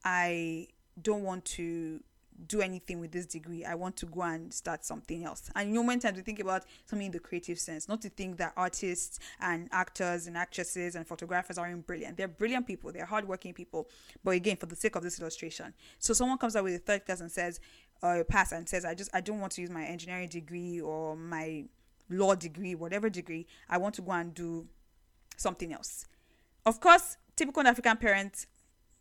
I 0.04 0.68
don't 1.02 1.24
want 1.24 1.46
to 1.46 2.02
do 2.48 2.62
anything 2.62 3.00
with 3.00 3.12
this 3.12 3.26
degree. 3.26 3.66
I 3.66 3.76
want 3.76 3.96
to 3.98 4.06
go 4.06 4.22
and 4.22 4.54
start 4.54 4.86
something 4.86 5.24
else. 5.24 5.50
And 5.56 5.70
you 5.70 5.76
know, 5.76 5.84
many 5.84 6.00
times 6.00 6.18
we 6.18 6.24
think 6.24 6.40
about 6.40 6.64
something 6.86 7.06
in 7.06 7.12
the 7.12 7.20
creative 7.20 7.60
sense, 7.60 7.88
not 7.88 8.02
to 8.02 8.10
think 8.10 8.38
that 8.38 8.54
artists 8.58 9.20
and 9.40 9.70
actors 9.72 10.28
and 10.28 10.38
actresses 10.38 10.96
and 10.96 11.08
photographers 11.08 11.58
aren't 11.58 11.86
brilliant. 11.86 12.18
They're 12.18 12.28
brilliant 12.28 12.68
people, 12.68 12.92
they're 12.92 13.06
hardworking 13.06 13.54
people. 13.54 13.88
But 14.24 14.32
again, 14.32 14.58
for 14.58 14.66
the 14.66 14.76
sake 14.76 14.96
of 14.96 15.04
this 15.04 15.20
illustration, 15.20 15.74
so 16.00 16.14
someone 16.14 16.38
comes 16.38 16.56
out 16.56 16.64
with 16.64 16.76
a 16.76 16.80
third 16.80 17.06
class 17.06 17.22
and 17.22 17.32
says, 17.32 17.60
or 18.02 18.24
pass 18.24 18.52
and 18.52 18.68
says, 18.68 18.84
I 18.84 18.96
just 18.96 19.12
I 19.14 19.22
don't 19.22 19.40
want 19.40 19.54
to 19.54 19.62
use 19.62 19.70
my 19.70 19.84
engineering 19.84 20.28
degree 20.28 20.82
or 20.82 21.16
my 21.16 21.66
law 22.10 22.36
degree, 22.36 22.76
whatever 22.76 23.10
degree. 23.10 23.46
I 23.70 23.78
want 23.78 23.96
to 23.96 24.02
go 24.02 24.12
and 24.12 24.34
do 24.34 24.68
something 25.38 25.72
else. 25.74 26.08
Of 26.66 26.80
course, 26.80 27.18
typical 27.36 27.66
African 27.66 27.98
parents, 27.98 28.48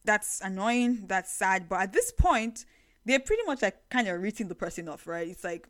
that's 0.05 0.41
annoying, 0.41 1.05
that's 1.07 1.33
sad. 1.33 1.69
But 1.69 1.81
at 1.81 1.93
this 1.93 2.13
point, 2.13 2.65
they're 3.05 3.21
pretty 3.21 3.43
much 3.47 3.63
like 3.63 3.89
kind 3.89 4.09
of 4.09 4.21
written 4.21 4.49
the 4.49 4.55
person 4.55 4.89
off, 4.89 5.07
right? 5.07 5.29
It's 5.29 5.45
like, 5.45 5.69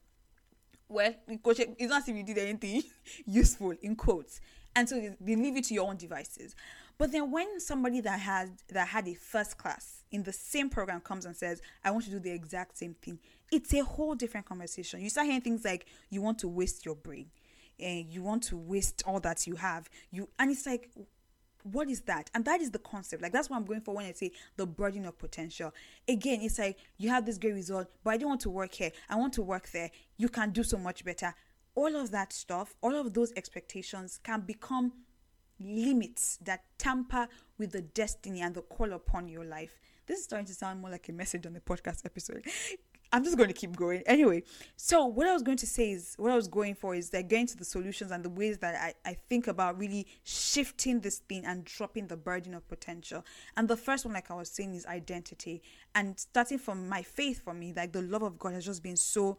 well, 0.89 1.15
it's 1.29 1.91
not 1.91 2.03
as 2.03 2.09
if 2.09 2.17
you 2.17 2.25
did 2.25 2.39
anything 2.39 2.83
useful 3.27 3.73
in 3.83 3.95
quotes, 3.97 4.41
and 4.75 4.89
so 4.89 4.97
they 5.21 5.37
leave 5.37 5.57
it 5.57 5.65
to 5.65 5.75
your 5.75 5.89
own 5.89 5.97
devices. 5.97 6.57
But 6.99 7.13
then 7.13 7.31
when 7.31 7.61
somebody 7.61 8.01
that 8.03 8.21
has 8.21 8.51
that 8.73 8.89
had 8.89 9.09
a 9.09 9.15
first 9.15 9.57
class 9.57 10.05
in 10.11 10.23
the 10.25 10.33
same 10.33 10.69
program 10.69 11.01
comes 11.01 11.25
and 11.25 11.37
says, 11.37 11.63
"I 11.85 11.93
want 11.93 12.05
to 12.05 12.11
do 12.11 12.19
the 12.19 12.33
exact 12.33 12.77
same 12.77 12.95
thing," 12.95 13.21
it's 13.53 13.73
a 13.73 13.85
whole 13.85 14.15
different 14.15 14.47
conversation. 14.47 15.01
You 15.01 15.11
start 15.11 15.27
hearing 15.27 15.41
things 15.41 15.65
like, 15.65 15.87
"You 16.11 16.23
want 16.23 16.39
to 16.41 16.49
waste 16.49 16.85
your 16.85 16.97
brain." 16.97 17.31
And 17.79 18.13
you 18.13 18.23
want 18.23 18.43
to 18.43 18.59
waste 18.59 19.03
all 19.07 19.21
that 19.21 19.47
you 19.47 19.57
have 19.57 19.89
you 20.11 20.29
and 20.39 20.51
it's 20.51 20.67
like 20.67 20.91
what 21.65 21.89
is 21.89 22.03
that? 22.03 22.31
And 22.35 22.45
that 22.45 22.61
is 22.61 22.71
the 22.71 22.79
concept. 22.79 23.23
Like 23.23 23.33
that's 23.33 23.51
what 23.51 23.57
I'm 23.57 23.65
going 23.65 23.81
for 23.81 23.95
when 23.95 24.07
I 24.07 24.13
say 24.13 24.33
the 24.57 24.67
burden 24.67 25.05
of 25.07 25.19
potential. 25.19 25.73
Again, 26.09 26.41
it's 26.43 26.59
like 26.59 26.79
you 26.99 27.11
have 27.11 27.27
this 27.27 27.39
great 27.39 27.55
result, 27.55 27.89
but 28.05 28.11
I 28.11 28.17
don't 28.17 28.29
want 28.29 28.41
to 28.43 28.51
work 28.51 28.75
here. 28.75 28.93
I 29.09 29.17
want 29.17 29.33
to 29.35 29.43
work 29.43 29.71
there. 29.71 29.91
You 30.17 30.29
can 30.29 30.51
do 30.51 30.63
so 30.63 30.79
much 30.79 31.05
better. 31.05 31.35
All 31.75 31.95
of 31.97 32.11
that 32.11 32.33
stuff, 32.33 32.75
all 32.81 32.95
of 32.95 33.15
those 33.15 33.33
expectations 33.37 34.19
can 34.23 34.41
become 34.41 34.93
limits 35.61 36.39
that 36.43 36.65
tamper 36.79 37.29
with 37.59 37.73
the 37.73 37.83
destiny 37.83 38.41
and 38.41 38.55
the 38.55 38.63
call 38.63 38.93
upon 38.93 39.29
your 39.29 39.45
life. 39.45 39.79
This 40.07 40.19
is 40.19 40.25
starting 40.25 40.47
to 40.47 40.55
sound 40.55 40.81
more 40.81 40.91
like 40.91 41.09
a 41.09 41.13
message 41.13 41.47
on 41.47 41.53
the 41.53 41.61
podcast 41.61 42.05
episode. 42.05 42.45
I'm 43.13 43.25
just 43.25 43.37
going 43.37 43.49
to 43.49 43.55
keep 43.55 43.75
going. 43.75 44.03
Anyway, 44.07 44.45
so 44.77 45.05
what 45.05 45.27
I 45.27 45.33
was 45.33 45.43
going 45.43 45.57
to 45.59 45.67
say 45.67 45.91
is 45.91 46.15
what 46.17 46.31
I 46.31 46.37
was 46.37 46.47
going 46.47 46.77
for 46.77 46.95
is 46.95 47.11
that 47.11 47.29
getting 47.29 47.47
to 47.49 47.57
the 47.57 47.65
solutions 47.65 48.13
and 48.13 48.25
the 48.25 48.31
ways 48.31 48.59
that 48.59 48.77
I, 48.77 49.11
I 49.11 49.15
think 49.29 49.49
about 49.49 49.79
really 49.79 50.07
shifting 50.23 51.01
this 51.01 51.19
thing 51.19 51.45
and 51.45 51.65
dropping 51.65 52.07
the 52.07 52.17
burden 52.17 52.55
of 52.55 52.69
potential. 52.69 53.25
And 53.57 53.67
the 53.67 53.77
first 53.77 54.05
one, 54.05 54.15
like 54.15 54.31
I 54.31 54.35
was 54.35 54.49
saying, 54.49 54.75
is 54.75 54.87
identity. 54.87 55.63
And 55.95 56.19
starting 56.21 56.59
from 56.59 56.89
my 56.89 57.03
faith 57.03 57.43
for 57.43 57.53
me, 57.53 57.73
like 57.75 57.93
the 57.93 58.03
love 58.03 58.23
of 58.23 58.39
God 58.39 58.53
has 58.53 58.65
just 58.65 58.83
been 58.83 58.97
so 58.97 59.39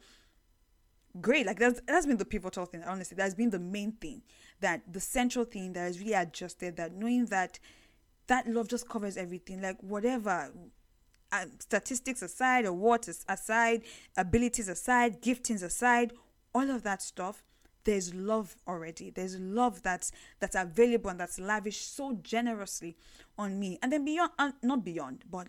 great. 1.19 1.45
Like 1.45 1.59
that's 1.59 1.81
that's 1.87 2.05
been 2.05 2.17
the 2.17 2.25
pivotal 2.25 2.65
thing, 2.65 2.83
honestly. 2.83 3.15
That's 3.15 3.35
been 3.35 3.51
the 3.51 3.59
main 3.59 3.93
thing. 3.93 4.21
That 4.59 4.81
the 4.91 4.99
central 4.99 5.45
thing 5.45 5.73
that 5.73 5.81
has 5.81 5.99
really 5.99 6.13
adjusted 6.13 6.75
that 6.75 6.93
knowing 6.93 7.25
that 7.27 7.59
that 8.27 8.47
love 8.47 8.67
just 8.67 8.87
covers 8.87 9.15
everything. 9.17 9.61
Like 9.61 9.77
whatever 9.81 10.51
uh, 11.31 11.45
statistics 11.59 12.21
aside, 12.21 12.65
or 12.65 12.69
awards 12.69 13.25
aside, 13.27 13.83
abilities 14.17 14.67
aside, 14.67 15.21
giftings 15.21 15.63
aside, 15.63 16.13
all 16.53 16.69
of 16.69 16.83
that 16.83 17.01
stuff, 17.01 17.43
there's 17.83 18.13
love 18.13 18.55
already. 18.67 19.09
There's 19.09 19.39
love 19.39 19.81
that's 19.81 20.11
that's 20.39 20.55
available 20.55 21.09
and 21.09 21.19
that's 21.19 21.39
lavished 21.39 21.95
so 21.95 22.19
generously 22.21 22.95
on 23.37 23.59
me. 23.59 23.79
And 23.81 23.91
then 23.91 24.05
beyond, 24.05 24.31
uh, 24.37 24.51
not 24.61 24.83
beyond, 24.83 25.23
but 25.29 25.47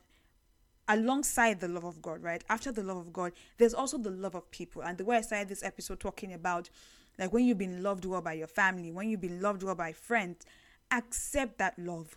alongside 0.89 1.61
the 1.61 1.69
love 1.69 1.85
of 1.85 2.01
God, 2.03 2.23
right? 2.23 2.43
After 2.49 2.73
the 2.73 2.83
love 2.83 2.97
of 2.97 3.13
God, 3.13 3.33
there's 3.59 3.75
also 3.75 3.99
the 3.99 4.11
love 4.11 4.35
of 4.35 4.51
people. 4.51 4.83
And 4.83 4.99
the 4.99 5.05
way 5.05 5.19
I 5.19 5.21
started 5.21 5.49
this 5.49 5.63
episode 5.63 6.01
talking 6.01 6.33
about, 6.33 6.71
like 7.19 7.33
when 7.33 7.45
you've 7.45 7.59
been 7.59 7.83
loved 7.83 8.05
well 8.05 8.23
by 8.23 8.35
your 8.35 8.47
family, 8.47 8.91
when 8.91 9.09
you've 9.09 9.21
been 9.21 9.41
loved 9.41 9.63
well 9.63 9.75
by 9.75 9.93
friends, 9.93 10.47
accept 10.91 11.59
that 11.59 11.79
love. 11.79 12.17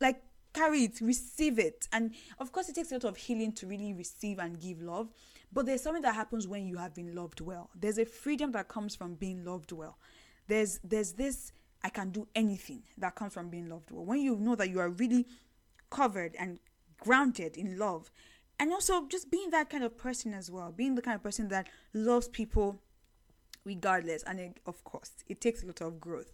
Like 0.00 0.22
carry 0.58 0.84
it, 0.84 1.00
receive 1.00 1.58
it. 1.58 1.88
And 1.92 2.14
of 2.38 2.52
course, 2.52 2.68
it 2.68 2.74
takes 2.74 2.90
a 2.90 2.94
lot 2.94 3.04
of 3.04 3.16
healing 3.16 3.52
to 3.52 3.66
really 3.66 3.94
receive 3.94 4.38
and 4.38 4.60
give 4.60 4.82
love. 4.82 5.08
But 5.52 5.66
there's 5.66 5.82
something 5.82 6.02
that 6.02 6.14
happens 6.14 6.46
when 6.46 6.66
you 6.66 6.76
have 6.76 6.94
been 6.94 7.14
loved 7.14 7.40
well. 7.40 7.70
There's 7.74 7.98
a 7.98 8.04
freedom 8.04 8.52
that 8.52 8.68
comes 8.68 8.94
from 8.94 9.14
being 9.14 9.44
loved 9.44 9.72
well. 9.72 9.98
There's 10.46 10.80
there's 10.82 11.12
this 11.12 11.52
I 11.82 11.90
can 11.90 12.10
do 12.10 12.26
anything 12.34 12.82
that 12.98 13.14
comes 13.14 13.32
from 13.32 13.48
being 13.48 13.68
loved 13.68 13.90
well. 13.90 14.04
When 14.04 14.20
you 14.20 14.36
know 14.36 14.56
that 14.56 14.68
you 14.68 14.80
are 14.80 14.90
really 14.90 15.26
covered 15.90 16.34
and 16.38 16.58
grounded 17.00 17.56
in 17.56 17.78
love. 17.78 18.10
And 18.60 18.72
also 18.72 19.06
just 19.06 19.30
being 19.30 19.50
that 19.50 19.70
kind 19.70 19.84
of 19.84 19.96
person 19.96 20.34
as 20.34 20.50
well, 20.50 20.72
being 20.72 20.96
the 20.96 21.02
kind 21.02 21.14
of 21.14 21.22
person 21.22 21.48
that 21.48 21.68
loves 21.94 22.26
people 22.26 22.82
regardless. 23.64 24.24
And 24.24 24.40
it, 24.40 24.60
of 24.66 24.82
course, 24.82 25.12
it 25.28 25.40
takes 25.40 25.62
a 25.62 25.66
lot 25.66 25.80
of 25.80 26.00
growth. 26.00 26.32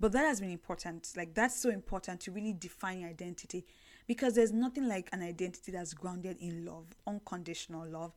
But 0.00 0.12
that 0.12 0.26
has 0.26 0.40
been 0.40 0.50
important. 0.50 1.12
Like, 1.16 1.34
that's 1.34 1.58
so 1.60 1.70
important 1.70 2.20
to 2.22 2.32
really 2.32 2.52
define 2.52 3.00
your 3.00 3.10
identity 3.10 3.64
because 4.06 4.34
there's 4.34 4.52
nothing 4.52 4.86
like 4.88 5.08
an 5.12 5.22
identity 5.22 5.72
that's 5.72 5.94
grounded 5.94 6.36
in 6.40 6.64
love, 6.64 6.86
unconditional 7.06 7.86
love. 7.86 8.12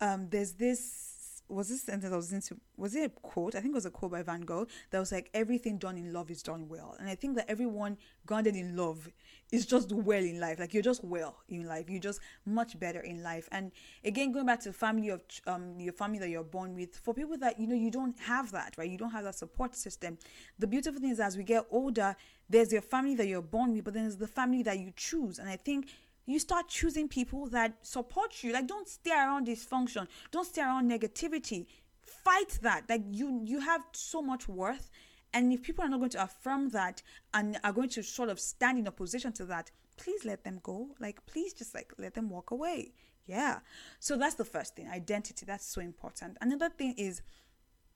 Um, 0.00 0.28
there's 0.28 0.52
this 0.52 1.19
was 1.50 1.68
this 1.68 1.82
sentence 1.82 2.12
I 2.12 2.16
was 2.16 2.32
into 2.32 2.56
was 2.76 2.94
it 2.94 3.04
a 3.04 3.08
quote? 3.08 3.54
I 3.54 3.60
think 3.60 3.72
it 3.72 3.74
was 3.74 3.86
a 3.86 3.90
quote 3.90 4.12
by 4.12 4.22
Van 4.22 4.42
Gogh 4.42 4.66
that 4.90 4.98
was 4.98 5.12
like 5.12 5.30
everything 5.34 5.78
done 5.78 5.96
in 5.96 6.12
love 6.12 6.30
is 6.30 6.42
done 6.42 6.68
well. 6.68 6.96
And 6.98 7.08
I 7.08 7.14
think 7.14 7.36
that 7.36 7.50
everyone 7.50 7.98
grounded 8.26 8.54
in 8.56 8.76
love 8.76 9.08
is 9.50 9.66
just 9.66 9.92
well 9.92 10.22
in 10.22 10.40
life. 10.40 10.60
Like 10.60 10.72
you're 10.72 10.82
just 10.82 11.02
well 11.04 11.36
in 11.48 11.66
life. 11.66 11.90
You're 11.90 12.00
just 12.00 12.20
much 12.46 12.78
better 12.78 13.00
in 13.00 13.22
life. 13.22 13.48
And 13.52 13.72
again, 14.04 14.32
going 14.32 14.46
back 14.46 14.60
to 14.60 14.68
the 14.70 14.74
family 14.74 15.08
of 15.08 15.22
um 15.46 15.78
your 15.78 15.92
family 15.92 16.18
that 16.18 16.28
you're 16.28 16.44
born 16.44 16.74
with, 16.74 16.96
for 16.96 17.12
people 17.12 17.36
that 17.38 17.58
you 17.58 17.66
know 17.66 17.74
you 17.74 17.90
don't 17.90 18.18
have 18.20 18.52
that, 18.52 18.76
right? 18.78 18.88
You 18.88 18.98
don't 18.98 19.10
have 19.10 19.24
that 19.24 19.34
support 19.34 19.74
system. 19.74 20.18
The 20.58 20.66
beautiful 20.66 21.00
thing 21.00 21.10
is 21.10 21.20
as 21.20 21.36
we 21.36 21.42
get 21.42 21.66
older, 21.70 22.14
there's 22.48 22.72
your 22.72 22.82
family 22.82 23.14
that 23.16 23.26
you're 23.26 23.42
born 23.42 23.72
with, 23.72 23.84
but 23.84 23.94
then 23.94 24.04
there's 24.04 24.16
the 24.16 24.26
family 24.26 24.62
that 24.62 24.78
you 24.78 24.92
choose. 24.96 25.38
And 25.38 25.48
I 25.48 25.56
think 25.56 25.88
you 26.26 26.38
start 26.38 26.68
choosing 26.68 27.08
people 27.08 27.46
that 27.48 27.74
support 27.82 28.42
you. 28.42 28.52
Like 28.52 28.66
don't 28.66 28.88
stay 28.88 29.12
around 29.12 29.46
dysfunction. 29.46 30.06
Don't 30.30 30.46
stay 30.46 30.62
around 30.62 30.90
negativity. 30.90 31.66
Fight 32.02 32.58
that. 32.62 32.84
Like 32.88 33.02
you 33.10 33.42
you 33.44 33.60
have 33.60 33.82
so 33.92 34.22
much 34.22 34.48
worth. 34.48 34.90
And 35.32 35.52
if 35.52 35.62
people 35.62 35.84
are 35.84 35.88
not 35.88 35.98
going 35.98 36.10
to 36.10 36.22
affirm 36.22 36.70
that 36.70 37.02
and 37.32 37.58
are 37.62 37.72
going 37.72 37.88
to 37.90 38.02
sort 38.02 38.30
of 38.30 38.40
stand 38.40 38.78
in 38.78 38.88
opposition 38.88 39.32
to 39.34 39.44
that, 39.46 39.70
please 39.96 40.24
let 40.24 40.44
them 40.44 40.60
go. 40.62 40.88
Like 40.98 41.24
please 41.26 41.52
just 41.52 41.74
like 41.74 41.92
let 41.98 42.14
them 42.14 42.28
walk 42.30 42.50
away. 42.50 42.92
Yeah. 43.26 43.60
So 44.00 44.16
that's 44.16 44.34
the 44.34 44.44
first 44.44 44.76
thing. 44.76 44.88
Identity. 44.88 45.46
That's 45.46 45.66
so 45.66 45.80
important. 45.80 46.36
Another 46.40 46.68
thing 46.68 46.94
is 46.96 47.22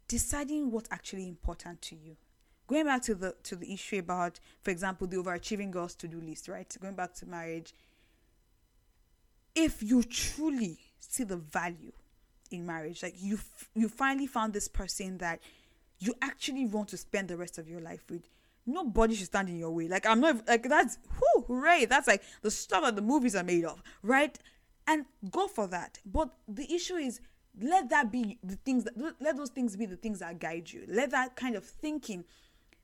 deciding 0.06 0.70
what's 0.70 0.88
actually 0.90 1.26
important 1.28 1.82
to 1.82 1.96
you 1.96 2.16
going 2.66 2.84
back 2.87 3.02
to 3.02 3.14
the 3.14 3.34
to 3.42 3.56
the 3.56 3.72
issue 3.72 3.98
about 3.98 4.40
for 4.62 4.70
example 4.70 5.06
the 5.06 5.16
overachieving 5.16 5.70
girls 5.70 5.94
to 5.94 6.08
do 6.08 6.20
list 6.20 6.48
right 6.48 6.76
going 6.80 6.94
back 6.94 7.14
to 7.14 7.26
marriage 7.26 7.74
if 9.54 9.82
you 9.82 10.02
truly 10.02 10.78
see 10.98 11.24
the 11.24 11.36
value 11.36 11.92
in 12.50 12.66
marriage, 12.66 13.02
like 13.02 13.14
you 13.16 13.38
you 13.74 13.88
finally 13.88 14.26
found 14.26 14.52
this 14.52 14.68
person 14.68 15.18
that 15.18 15.40
you 15.98 16.14
actually 16.22 16.66
want 16.66 16.88
to 16.88 16.96
spend 16.96 17.28
the 17.28 17.36
rest 17.36 17.58
of 17.58 17.68
your 17.68 17.80
life 17.80 18.04
with. 18.10 18.28
Nobody 18.66 19.14
should 19.14 19.26
stand 19.26 19.48
in 19.48 19.58
your 19.58 19.70
way. 19.70 19.88
Like 19.88 20.06
I'm 20.06 20.20
not 20.20 20.46
like 20.48 20.68
that's 20.68 20.98
whoo, 21.20 21.44
hooray. 21.46 21.84
That's 21.84 22.08
like 22.08 22.22
the 22.42 22.50
stuff 22.50 22.82
that 22.82 22.96
the 22.96 23.02
movies 23.02 23.34
are 23.34 23.44
made 23.44 23.64
of, 23.64 23.82
right? 24.02 24.38
And 24.86 25.06
go 25.30 25.48
for 25.48 25.66
that. 25.68 25.98
But 26.04 26.30
the 26.48 26.72
issue 26.72 26.96
is 26.96 27.20
let 27.60 27.88
that 27.90 28.10
be 28.10 28.38
the 28.42 28.56
things 28.56 28.84
that 28.84 28.94
let 29.20 29.36
those 29.36 29.50
things 29.50 29.76
be 29.76 29.86
the 29.86 29.96
things 29.96 30.20
that 30.20 30.38
guide 30.38 30.70
you. 30.70 30.84
Let 30.88 31.10
that 31.10 31.36
kind 31.36 31.56
of 31.56 31.64
thinking 31.64 32.24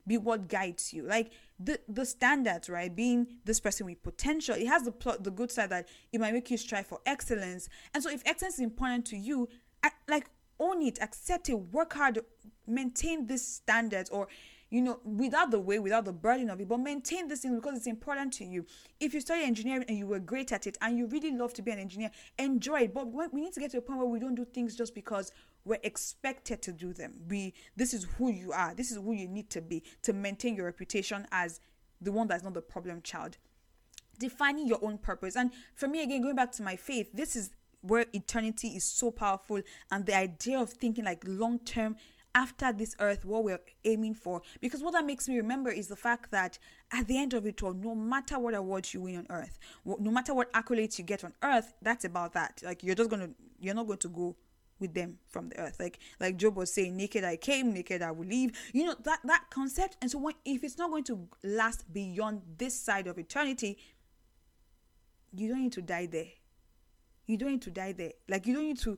be 0.07 0.17
what 0.17 0.47
guides 0.47 0.93
you. 0.93 1.03
Like 1.03 1.31
the 1.59 1.79
the 1.87 2.05
standards, 2.05 2.69
right? 2.69 2.93
Being 2.93 3.27
this 3.45 3.59
person 3.59 3.85
with 3.85 4.01
potential, 4.03 4.55
it 4.55 4.67
has 4.67 4.83
the 4.83 4.91
plot, 4.91 5.23
the 5.23 5.31
good 5.31 5.51
side 5.51 5.69
that 5.69 5.87
it 6.11 6.19
might 6.19 6.33
make 6.33 6.49
you 6.49 6.57
strive 6.57 6.87
for 6.87 6.99
excellence. 7.05 7.69
And 7.93 8.03
so, 8.03 8.09
if 8.09 8.21
excellence 8.25 8.55
is 8.55 8.61
important 8.61 9.05
to 9.07 9.17
you, 9.17 9.49
like 10.07 10.29
own 10.59 10.81
it, 10.81 10.99
accept 11.01 11.49
it, 11.49 11.55
work 11.55 11.93
hard, 11.93 12.19
maintain 12.67 13.27
this 13.27 13.45
standard 13.47 14.09
or 14.11 14.27
you 14.71 14.81
know, 14.81 14.99
without 15.03 15.51
the 15.51 15.59
way, 15.59 15.79
without 15.79 16.05
the 16.05 16.13
burden 16.13 16.49
of 16.49 16.61
it, 16.61 16.67
but 16.67 16.77
maintain 16.77 17.27
this 17.27 17.41
thing 17.41 17.53
because 17.55 17.75
it's 17.75 17.87
important 17.87 18.31
to 18.31 18.45
you. 18.45 18.65
If 19.01 19.13
you 19.13 19.19
study 19.19 19.43
engineering 19.43 19.83
and 19.89 19.97
you 19.97 20.07
were 20.07 20.19
great 20.19 20.53
at 20.53 20.65
it 20.65 20.77
and 20.81 20.97
you 20.97 21.07
really 21.07 21.31
love 21.31 21.53
to 21.55 21.61
be 21.61 21.71
an 21.71 21.79
engineer, 21.79 22.09
enjoy 22.39 22.83
it. 22.83 22.93
But 22.93 23.07
we 23.33 23.41
need 23.41 23.51
to 23.53 23.59
get 23.59 23.71
to 23.71 23.79
a 23.79 23.81
point 23.81 23.99
where 23.99 24.07
we 24.07 24.17
don't 24.17 24.33
do 24.33 24.45
things 24.45 24.75
just 24.77 24.95
because 24.95 25.33
we're 25.65 25.79
expected 25.83 26.61
to 26.63 26.71
do 26.71 26.93
them. 26.93 27.13
We 27.29 27.53
this 27.75 27.93
is 27.93 28.05
who 28.17 28.31
you 28.31 28.51
are. 28.51 28.73
This 28.73 28.91
is 28.91 28.97
who 28.97 29.13
you 29.13 29.27
need 29.27 29.49
to 29.51 29.61
be 29.61 29.83
to 30.03 30.13
maintain 30.13 30.55
your 30.55 30.65
reputation 30.65 31.27
as 31.31 31.59
the 31.99 32.11
one 32.11 32.27
that's 32.27 32.43
not 32.43 32.53
the 32.53 32.61
problem 32.61 33.01
child. 33.01 33.37
Defining 34.19 34.67
your 34.67 34.79
own 34.83 34.97
purpose. 34.97 35.35
And 35.35 35.51
for 35.75 35.87
me 35.87 36.03
again, 36.03 36.21
going 36.21 36.35
back 36.35 36.51
to 36.53 36.63
my 36.63 36.75
faith, 36.75 37.09
this 37.13 37.35
is 37.35 37.51
where 37.81 38.05
eternity 38.13 38.69
is 38.69 38.83
so 38.83 39.11
powerful 39.11 39.61
and 39.91 40.05
the 40.05 40.15
idea 40.15 40.59
of 40.59 40.69
thinking 40.69 41.05
like 41.05 41.23
long 41.25 41.59
term 41.59 41.95
after 42.33 42.71
this 42.71 42.95
earth 42.99 43.25
what 43.25 43.43
we're 43.43 43.59
aiming 43.83 44.13
for 44.13 44.41
because 44.61 44.81
what 44.81 44.93
that 44.93 45.05
makes 45.05 45.27
me 45.27 45.35
remember 45.35 45.69
is 45.69 45.87
the 45.87 45.95
fact 45.95 46.31
that 46.31 46.57
at 46.91 47.07
the 47.07 47.17
end 47.17 47.33
of 47.33 47.45
it 47.45 47.61
all 47.61 47.73
no 47.73 47.93
matter 47.93 48.39
what 48.39 48.53
awards 48.53 48.93
you 48.93 49.01
win 49.01 49.17
on 49.17 49.25
earth 49.29 49.59
no 49.83 50.11
matter 50.11 50.33
what 50.33 50.51
accolades 50.53 50.97
you 50.97 51.03
get 51.03 51.23
on 51.23 51.33
earth 51.43 51.73
that's 51.81 52.05
about 52.05 52.31
that 52.33 52.61
like 52.63 52.83
you're 52.83 52.95
just 52.95 53.09
gonna 53.09 53.29
you're 53.59 53.75
not 53.75 53.85
going 53.85 53.99
to 53.99 54.07
go 54.07 54.35
with 54.81 54.93
them 54.93 55.19
from 55.29 55.49
the 55.49 55.59
earth. 55.59 55.77
Like 55.79 55.99
like 56.19 56.37
Job 56.37 56.57
was 56.57 56.73
saying, 56.73 56.97
naked 56.97 57.23
I 57.23 57.37
came, 57.37 57.73
naked 57.73 58.01
I 58.01 58.11
will 58.11 58.27
leave. 58.27 58.51
You 58.73 58.85
know 58.85 58.95
that 59.03 59.19
that 59.23 59.45
concept. 59.49 59.97
And 60.01 60.09
so 60.09 60.17
when, 60.17 60.33
if 60.43 60.63
it's 60.63 60.77
not 60.77 60.89
going 60.89 61.03
to 61.05 61.27
last 61.43 61.91
beyond 61.93 62.41
this 62.57 62.77
side 62.77 63.07
of 63.07 63.17
eternity, 63.17 63.77
you 65.31 65.47
don't 65.47 65.61
need 65.61 65.73
to 65.73 65.81
die 65.81 66.07
there. 66.07 66.27
You 67.27 67.37
don't 67.37 67.51
need 67.51 67.61
to 67.61 67.71
die 67.71 67.93
there. 67.93 68.13
Like 68.27 68.45
you 68.45 68.53
don't 68.53 68.65
need 68.65 68.79
to 68.79 68.97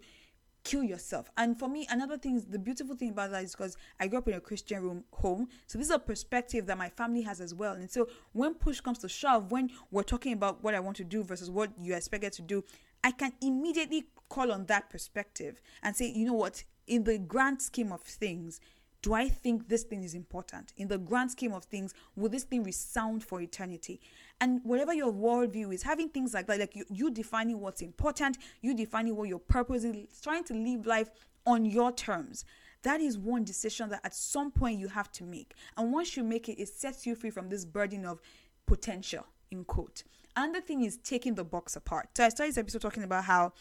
kill 0.64 0.84
yourself. 0.84 1.30
And 1.38 1.60
for 1.60 1.68
me, 1.68 1.88
another 1.90 2.18
thing 2.18 2.38
is 2.38 2.46
the 2.46 2.60
beautiful 2.60 2.96
thing 2.96 3.10
about 3.10 3.32
that 3.32 3.44
is 3.44 3.52
because 3.52 3.78
I 4.00 4.08
grew 4.08 4.20
up 4.20 4.28
in 4.28 4.34
a 4.34 4.40
Christian 4.40 4.82
room 4.82 5.04
home. 5.12 5.50
So 5.68 5.78
this 5.78 5.88
is 5.88 5.94
a 5.94 6.00
perspective 6.00 6.66
that 6.68 6.78
my 6.78 6.90
family 6.90 7.22
has 7.24 7.42
as 7.42 7.54
well. 7.54 7.74
And 7.74 7.92
so 7.92 8.08
when 8.32 8.56
push 8.56 8.80
comes 8.80 9.00
to 9.00 9.10
shove, 9.10 9.52
when 9.52 9.70
we're 9.92 10.04
talking 10.04 10.34
about 10.34 10.64
what 10.64 10.74
I 10.74 10.80
want 10.80 10.98
to 10.98 11.04
do 11.04 11.24
versus 11.24 11.52
what 11.52 11.72
you 11.80 11.96
expected 11.96 12.34
to 12.34 12.42
do, 12.42 12.64
I 13.04 13.12
can 13.12 13.34
immediately 13.42 14.06
call 14.30 14.52
on 14.52 14.66
that 14.66 14.90
perspective 14.90 15.62
and 15.82 15.96
say, 15.96 16.12
you 16.12 16.26
know 16.26 16.34
what, 16.34 16.64
in 16.88 17.04
the 17.04 17.18
grand 17.18 17.62
scheme 17.62 17.92
of 17.92 18.02
things, 18.02 18.60
do 19.02 19.14
I 19.14 19.28
think 19.28 19.68
this 19.68 19.84
thing 19.84 20.04
is 20.04 20.16
important? 20.16 20.72
In 20.78 20.88
the 20.88 20.98
grand 20.98 21.32
scheme 21.32 21.52
of 21.52 21.66
things, 21.66 21.94
will 22.16 22.30
this 22.30 22.46
thing 22.46 22.64
resound 22.64 23.22
for 23.24 23.42
eternity? 23.42 24.00
And 24.40 24.62
whatever 24.64 24.94
your 24.94 25.12
worldview 25.12 25.74
is, 25.74 25.84
having 25.84 26.08
things 26.08 26.34
like 26.34 26.48
that, 26.48 26.60
like 26.60 26.76
you, 26.76 26.86
you 26.90 27.12
defining 27.12 27.60
what's 27.60 27.82
important, 27.82 28.38
you 28.62 28.74
defining 28.74 29.18
what 29.18 29.28
your 29.28 29.40
purpose 29.40 29.84
is, 29.84 30.22
trying 30.22 30.46
to 30.46 30.54
live 30.54 30.86
life 30.86 31.10
on 31.46 31.66
your 31.66 31.92
terms. 31.92 32.46
That 32.84 33.02
is 33.02 33.18
one 33.18 33.44
decision 33.44 33.90
that 33.90 34.02
at 34.06 34.16
some 34.16 34.52
point 34.52 34.80
you 34.80 34.88
have 34.88 35.12
to 35.14 35.26
make. 35.26 35.54
And 35.78 35.92
once 35.92 36.16
you 36.16 36.24
make 36.24 36.48
it, 36.48 36.62
it 36.62 36.70
sets 36.70 37.06
you 37.06 37.16
free 37.16 37.30
from 37.30 37.50
this 37.50 37.66
burden 37.66 38.06
of 38.06 38.22
potential, 38.66 39.26
in 39.52 39.66
quote. 39.66 40.04
Another 40.36 40.62
thing 40.62 40.84
is 40.84 40.98
taking 40.98 41.36
the 41.36 41.44
box 41.44 41.76
apart. 41.76 42.10
So 42.16 42.26
I 42.26 42.30
started 42.30 42.54
this 42.54 42.58
episode 42.58 42.82
talking 42.82 43.04
about 43.04 43.24
how 43.26 43.54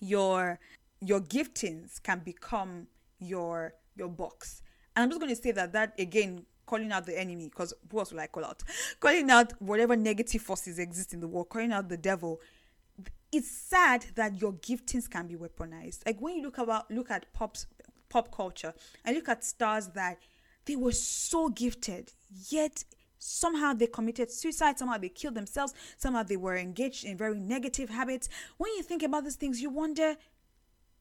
your 0.00 0.58
your 1.00 1.20
giftings 1.20 2.02
can 2.02 2.20
become 2.20 2.86
your 3.18 3.74
your 3.96 4.08
box. 4.08 4.62
And 4.94 5.04
I'm 5.04 5.10
just 5.10 5.20
going 5.20 5.34
to 5.34 5.40
say 5.40 5.52
that 5.52 5.72
that 5.72 5.94
again 5.98 6.46
calling 6.66 6.92
out 6.92 7.04
the 7.04 7.18
enemy 7.18 7.48
because 7.48 7.74
who 7.90 7.98
else 7.98 8.12
will 8.12 8.20
I 8.20 8.28
call 8.28 8.44
out? 8.44 8.62
Calling 9.00 9.30
out 9.30 9.52
whatever 9.60 9.96
negative 9.96 10.42
forces 10.42 10.78
exist 10.78 11.12
in 11.12 11.20
the 11.20 11.26
world, 11.26 11.48
calling 11.48 11.72
out 11.72 11.88
the 11.88 11.96
devil. 11.96 12.40
it's 13.32 13.50
sad 13.50 14.04
that 14.14 14.40
your 14.40 14.52
giftings 14.54 15.08
can 15.08 15.26
be 15.26 15.36
weaponized. 15.36 16.00
Like 16.06 16.20
when 16.20 16.36
you 16.36 16.42
look 16.42 16.58
about 16.58 16.90
look 16.90 17.10
at 17.10 17.32
pops 17.32 17.66
pop 18.08 18.34
culture 18.34 18.74
and 19.04 19.16
look 19.16 19.28
at 19.28 19.44
stars 19.44 19.88
that 19.88 20.18
they 20.66 20.76
were 20.76 20.92
so 20.92 21.48
gifted, 21.48 22.12
yet 22.48 22.84
somehow 23.20 23.72
they 23.72 23.86
committed 23.86 24.32
suicide, 24.32 24.78
somehow 24.78 24.98
they 24.98 25.08
killed 25.08 25.36
themselves, 25.36 25.72
somehow 25.96 26.24
they 26.24 26.36
were 26.36 26.56
engaged 26.56 27.04
in 27.04 27.16
very 27.16 27.38
negative 27.38 27.90
habits. 27.90 28.28
When 28.56 28.72
you 28.76 28.82
think 28.82 29.04
about 29.04 29.22
these 29.22 29.36
things, 29.36 29.62
you 29.62 29.70
wonder 29.70 30.16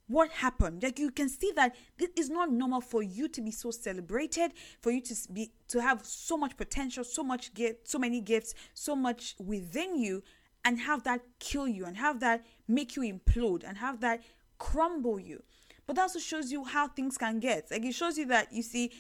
what 0.08 0.32
happened? 0.32 0.84
Like 0.84 1.00
you 1.00 1.12
can 1.12 1.30
see 1.30 1.52
that 1.56 1.76
this 1.98 2.10
is 2.16 2.30
not 2.30 2.52
normal 2.52 2.82
for 2.82 3.02
you 3.02 3.28
to 3.30 3.42
be 3.42 3.52
so 3.52 3.72
celebrated 3.72 4.52
for 4.82 4.92
you 4.92 5.02
to 5.02 5.16
be 5.32 5.52
to 5.68 5.82
have 5.82 6.04
so 6.04 6.36
much 6.36 6.58
potential 6.58 7.04
so 7.04 7.24
much 7.24 7.54
gift 7.54 7.88
so 7.88 8.00
many 8.00 8.20
gifts 8.20 8.56
so 8.74 8.96
much 8.96 9.36
within 9.38 10.00
you 10.00 10.24
and 10.66 10.80
have 10.80 11.04
that 11.04 11.22
kill 11.40 11.68
you 11.68 11.86
and 11.86 11.98
have 11.98 12.20
that 12.22 12.44
make 12.68 12.96
you 12.96 13.04
implode 13.04 13.64
and 13.64 13.78
have 13.78 14.02
that 14.02 14.24
crumble 14.58 15.20
you. 15.20 15.44
But 15.86 15.96
that 15.96 16.04
also 16.04 16.20
shows 16.20 16.52
you 16.52 16.64
how 16.64 16.88
things 16.88 17.18
can 17.18 17.40
get. 17.40 17.72
Like 17.72 17.86
it 17.86 17.94
shows 17.94 18.18
you 18.18 18.26
that 18.28 18.52
you 18.52 18.62
see 18.62 18.92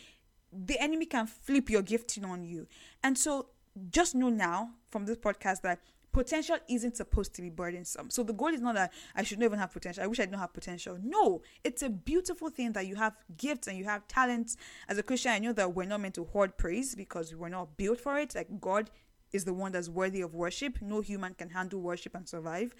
the 0.51 0.79
enemy 0.79 1.05
can 1.05 1.27
flip 1.27 1.69
your 1.69 1.81
gifting 1.81 2.25
on 2.25 2.43
you 2.43 2.67
and 3.03 3.17
so 3.17 3.47
just 3.91 4.15
know 4.15 4.29
now 4.29 4.71
from 4.89 5.05
this 5.05 5.17
podcast 5.17 5.61
that 5.61 5.79
potential 6.11 6.57
isn't 6.67 6.97
supposed 6.97 7.33
to 7.35 7.41
be 7.41 7.49
burdensome. 7.49 8.09
So 8.09 8.23
the 8.23 8.33
goal 8.33 8.49
is 8.49 8.61
not 8.61 8.75
that 8.75 8.91
I 9.15 9.23
should 9.23 9.39
not 9.39 9.45
even 9.45 9.59
have 9.59 9.71
potential. 9.71 10.03
I 10.03 10.07
wish 10.07 10.19
I 10.19 10.25
didn't 10.25 10.39
have 10.39 10.53
potential. 10.53 10.97
No, 11.01 11.41
it's 11.63 11.83
a 11.83 11.89
beautiful 11.89 12.49
thing 12.49 12.71
that 12.73 12.87
you 12.87 12.95
have 12.95 13.15
gifts 13.37 13.67
and 13.67 13.77
you 13.77 13.85
have 13.85 14.07
talents. 14.07 14.57
As 14.87 14.97
a 14.97 15.03
Christian, 15.03 15.31
I 15.31 15.39
know 15.39 15.53
that 15.53 15.75
we're 15.75 15.85
not 15.85 16.01
meant 16.01 16.15
to 16.15 16.25
hoard 16.25 16.57
praise 16.57 16.95
because 16.95 17.35
we're 17.35 17.49
not 17.49 17.77
built 17.77 17.99
for 17.99 18.17
it. 18.17 18.33
Like 18.35 18.47
God 18.59 18.89
is 19.31 19.45
the 19.45 19.53
one 19.53 19.71
that's 19.71 19.89
worthy 19.89 20.21
of 20.21 20.33
worship. 20.33 20.81
No 20.81 21.01
human 21.01 21.35
can 21.35 21.49
handle 21.49 21.79
worship 21.79 22.15
and 22.15 22.27
survive. 22.27 22.73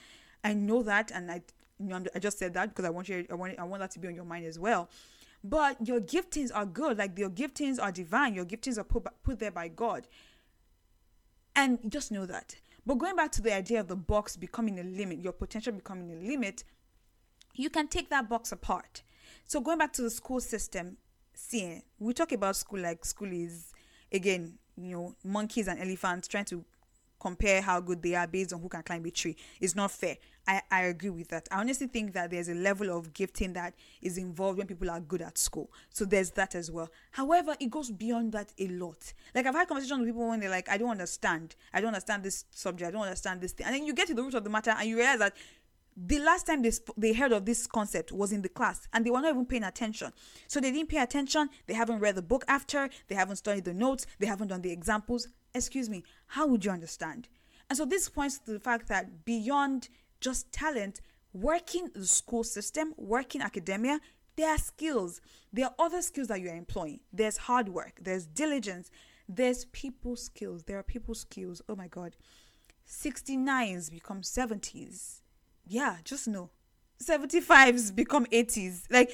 I 0.43 0.53
know 0.53 0.81
that, 0.83 1.11
and 1.11 1.29
I, 1.29 1.41
you 1.79 1.87
know, 1.87 2.03
I 2.15 2.19
just 2.19 2.39
said 2.39 2.53
that 2.55 2.69
because 2.69 2.85
I 2.85 2.89
want 2.89 3.09
you, 3.09 3.25
I 3.29 3.35
want, 3.35 3.59
I 3.59 3.63
want 3.63 3.81
that 3.81 3.91
to 3.91 3.99
be 3.99 4.07
on 4.07 4.15
your 4.15 4.25
mind 4.25 4.45
as 4.45 4.57
well. 4.57 4.89
But 5.43 5.87
your 5.87 6.01
giftings 6.01 6.51
are 6.53 6.65
good. 6.65 6.97
Like 6.97 7.17
your 7.17 7.29
giftings 7.29 7.81
are 7.81 7.91
divine. 7.91 8.33
Your 8.33 8.45
giftings 8.45 8.77
are 8.77 8.83
put 8.83 9.07
put 9.23 9.39
there 9.39 9.51
by 9.51 9.69
God. 9.69 10.07
And 11.55 11.91
just 11.91 12.11
know 12.11 12.25
that 12.25 12.55
but 12.89 12.97
going 12.97 13.15
back 13.15 13.31
to 13.33 13.41
the 13.43 13.53
idea 13.53 13.81
of 13.81 13.87
the 13.87 13.95
box 13.95 14.35
becoming 14.35 14.79
a 14.79 14.83
limit, 14.83 15.19
your 15.19 15.31
potential 15.31 15.73
becoming 15.73 16.11
a 16.11 16.15
limit, 16.15 16.63
you 17.53 17.69
can 17.69 17.87
take 17.87 18.09
that 18.09 18.27
box 18.27 18.51
apart. 18.51 19.03
So 19.45 19.61
going 19.61 19.77
back 19.77 19.93
to 19.93 20.01
the 20.01 20.09
school 20.09 20.39
system, 20.39 20.97
see, 21.35 21.83
we 21.99 22.13
talk 22.13 22.31
about 22.31 22.55
school 22.55 22.79
like 22.79 23.05
school 23.05 23.31
is 23.31 23.73
again, 24.11 24.55
you 24.75 24.91
know, 24.91 25.15
monkeys 25.23 25.67
and 25.67 25.79
elephants 25.79 26.27
trying 26.27 26.45
to 26.45 26.65
compare 27.19 27.61
how 27.61 27.79
good 27.79 28.01
they 28.01 28.15
are 28.15 28.27
based 28.27 28.53
on 28.53 28.61
who 28.61 28.69
can 28.69 28.81
climb 28.83 29.05
a 29.05 29.11
tree 29.11 29.35
It's 29.59 29.75
not 29.75 29.91
fair. 29.91 30.17
I, 30.47 30.61
I 30.71 30.81
agree 30.83 31.11
with 31.11 31.27
that. 31.27 31.47
I 31.51 31.59
honestly 31.59 31.85
think 31.85 32.13
that 32.13 32.31
there's 32.31 32.49
a 32.49 32.55
level 32.55 32.89
of 32.97 33.13
gifting 33.13 33.53
that 33.53 33.75
is 34.01 34.17
involved 34.17 34.57
when 34.57 34.65
people 34.65 34.89
are 34.89 34.99
good 34.99 35.21
at 35.21 35.37
school. 35.37 35.71
So 35.91 36.05
there's 36.05 36.31
that 36.31 36.55
as 36.55 36.71
well. 36.71 36.89
However, 37.11 37.55
it 37.59 37.69
goes 37.69 37.91
beyond 37.91 38.31
that 38.31 38.51
a 38.57 38.67
lot. 38.67 39.13
Like 39.35 39.45
I've 39.45 39.53
had 39.53 39.67
conversations 39.67 39.99
with 39.99 40.09
people 40.09 40.27
when 40.27 40.39
they're 40.39 40.49
like, 40.49 40.67
I 40.67 40.77
don't 40.77 40.89
understand. 40.89 41.55
I 41.71 41.81
don't 41.81 41.89
understand 41.89 42.23
this 42.23 42.45
subject. 42.49 42.87
I 42.87 42.91
don't 42.91 43.03
understand 43.03 43.41
this 43.41 43.51
thing. 43.51 43.67
And 43.67 43.75
then 43.75 43.85
you 43.85 43.93
get 43.93 44.07
to 44.07 44.15
the 44.15 44.23
root 44.23 44.33
of 44.33 44.43
the 44.43 44.49
matter 44.49 44.73
and 44.75 44.89
you 44.89 44.97
realize 44.97 45.19
that 45.19 45.35
the 45.95 46.19
last 46.19 46.47
time 46.47 46.61
they 46.61 46.71
sp- 46.71 46.95
they 46.97 47.13
heard 47.13 47.33
of 47.33 47.45
this 47.45 47.67
concept 47.67 48.11
was 48.11 48.31
in 48.31 48.41
the 48.41 48.49
class 48.49 48.87
and 48.93 49.05
they 49.05 49.09
were 49.09 49.21
not 49.21 49.31
even 49.31 49.45
paying 49.45 49.63
attention 49.63 50.13
so 50.47 50.59
they 50.59 50.71
didn't 50.71 50.87
pay 50.87 50.99
attention 50.99 51.49
they 51.67 51.73
haven't 51.73 51.99
read 51.99 52.15
the 52.15 52.21
book 52.21 52.45
after 52.47 52.89
they 53.09 53.15
haven't 53.15 53.35
studied 53.35 53.65
the 53.65 53.73
notes 53.73 54.05
they 54.17 54.27
haven't 54.27 54.47
done 54.47 54.61
the 54.61 54.71
examples 54.71 55.27
excuse 55.53 55.89
me, 55.89 56.03
how 56.27 56.47
would 56.47 56.65
you 56.65 56.71
understand? 56.71 57.27
And 57.69 57.77
so 57.77 57.85
this 57.85 58.09
points 58.09 58.39
to 58.39 58.51
the 58.51 58.59
fact 58.59 58.87
that 58.87 59.25
beyond 59.25 59.89
just 60.21 60.51
talent, 60.51 61.01
working 61.33 61.89
the 61.93 62.05
school 62.05 62.43
system, 62.43 62.93
working 62.97 63.41
academia, 63.41 63.99
there 64.35 64.49
are 64.49 64.57
skills. 64.57 65.21
There 65.51 65.65
are 65.65 65.75
other 65.77 66.01
skills 66.01 66.27
that 66.29 66.41
you 66.41 66.49
are 66.49 66.55
employing. 66.55 67.01
There's 67.11 67.37
hard 67.37 67.69
work, 67.69 67.99
there's 68.01 68.25
diligence, 68.25 68.89
there's 69.29 69.65
people 69.65 70.15
skills. 70.15 70.63
There 70.63 70.79
are 70.79 70.83
people 70.83 71.13
skills. 71.13 71.61
Oh 71.69 71.75
my 71.75 71.87
God. 71.87 72.15
69s 72.87 73.91
become 73.91 74.21
70s. 74.21 75.21
Yeah, 75.67 75.97
just 76.03 76.27
know. 76.27 76.49
75s 77.03 77.95
become 77.95 78.25
80s. 78.25 78.85
Like 78.89 79.11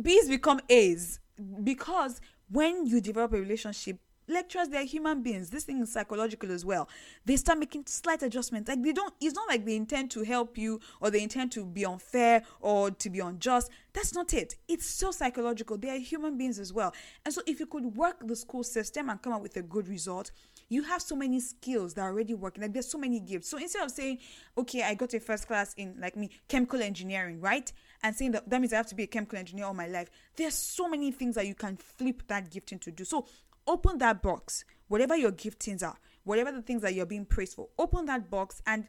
B's 0.00 0.28
become 0.28 0.60
A's 0.70 1.20
because 1.62 2.20
when 2.50 2.86
you 2.86 3.02
develop 3.02 3.34
a 3.34 3.36
relationship 3.36 3.98
lecturers 4.30 4.68
they're 4.68 4.84
human 4.84 5.22
beings. 5.22 5.50
This 5.50 5.64
thing 5.64 5.80
is 5.80 5.92
psychological 5.92 6.50
as 6.50 6.64
well. 6.64 6.88
They 7.24 7.36
start 7.36 7.58
making 7.58 7.86
slight 7.86 8.22
adjustments. 8.22 8.68
Like 8.68 8.82
they 8.82 8.92
don't 8.92 9.12
it's 9.20 9.34
not 9.34 9.48
like 9.48 9.64
they 9.64 9.76
intend 9.76 10.10
to 10.12 10.22
help 10.22 10.56
you 10.56 10.80
or 11.00 11.10
they 11.10 11.22
intend 11.22 11.52
to 11.52 11.64
be 11.64 11.84
unfair 11.84 12.42
or 12.60 12.90
to 12.90 13.10
be 13.10 13.20
unjust. 13.20 13.70
That's 13.92 14.14
not 14.14 14.32
it. 14.34 14.56
It's 14.68 14.86
so 14.86 15.10
psychological. 15.10 15.76
They 15.76 15.90
are 15.90 15.98
human 15.98 16.38
beings 16.38 16.58
as 16.58 16.72
well. 16.72 16.94
And 17.24 17.34
so 17.34 17.42
if 17.46 17.60
you 17.60 17.66
could 17.66 17.96
work 17.96 18.26
the 18.26 18.36
school 18.36 18.62
system 18.62 19.10
and 19.10 19.20
come 19.20 19.32
up 19.32 19.42
with 19.42 19.56
a 19.56 19.62
good 19.62 19.88
result 19.88 20.30
you 20.70 20.84
have 20.84 21.02
so 21.02 21.16
many 21.16 21.40
skills 21.40 21.94
that 21.94 22.02
are 22.02 22.10
already 22.10 22.32
working. 22.32 22.62
Like 22.62 22.72
there's 22.72 22.88
so 22.88 22.96
many 22.96 23.20
gifts. 23.20 23.48
So 23.48 23.58
instead 23.58 23.82
of 23.82 23.90
saying 23.90 24.18
okay 24.56 24.82
i 24.82 24.94
got 24.94 25.12
a 25.12 25.20
first 25.20 25.46
class 25.46 25.74
in 25.74 25.96
like 26.00 26.16
me 26.16 26.30
chemical 26.48 26.80
engineering 26.80 27.40
right? 27.40 27.70
And 28.02 28.16
saying 28.16 28.30
that 28.32 28.48
that 28.48 28.60
means 28.60 28.72
i 28.72 28.76
have 28.76 28.86
to 28.86 28.94
be 28.94 29.02
a 29.02 29.08
chemical 29.08 29.38
engineer 29.38 29.66
all 29.66 29.74
my 29.74 29.88
life. 29.88 30.08
There's 30.36 30.54
so 30.54 30.88
many 30.88 31.10
things 31.10 31.34
that 31.34 31.46
you 31.46 31.54
can 31.54 31.76
flip 31.76 32.22
that 32.28 32.50
gift 32.50 32.72
into 32.72 32.90
do. 32.90 33.04
So 33.04 33.26
open 33.70 33.98
that 33.98 34.22
box, 34.22 34.64
whatever 34.88 35.16
your 35.16 35.32
giftings 35.32 35.82
are, 35.82 35.96
whatever 36.24 36.52
the 36.52 36.62
things 36.62 36.82
that 36.82 36.94
you're 36.94 37.06
being 37.06 37.24
praised 37.24 37.54
for, 37.54 37.68
open 37.78 38.06
that 38.06 38.30
box 38.30 38.60
and 38.66 38.88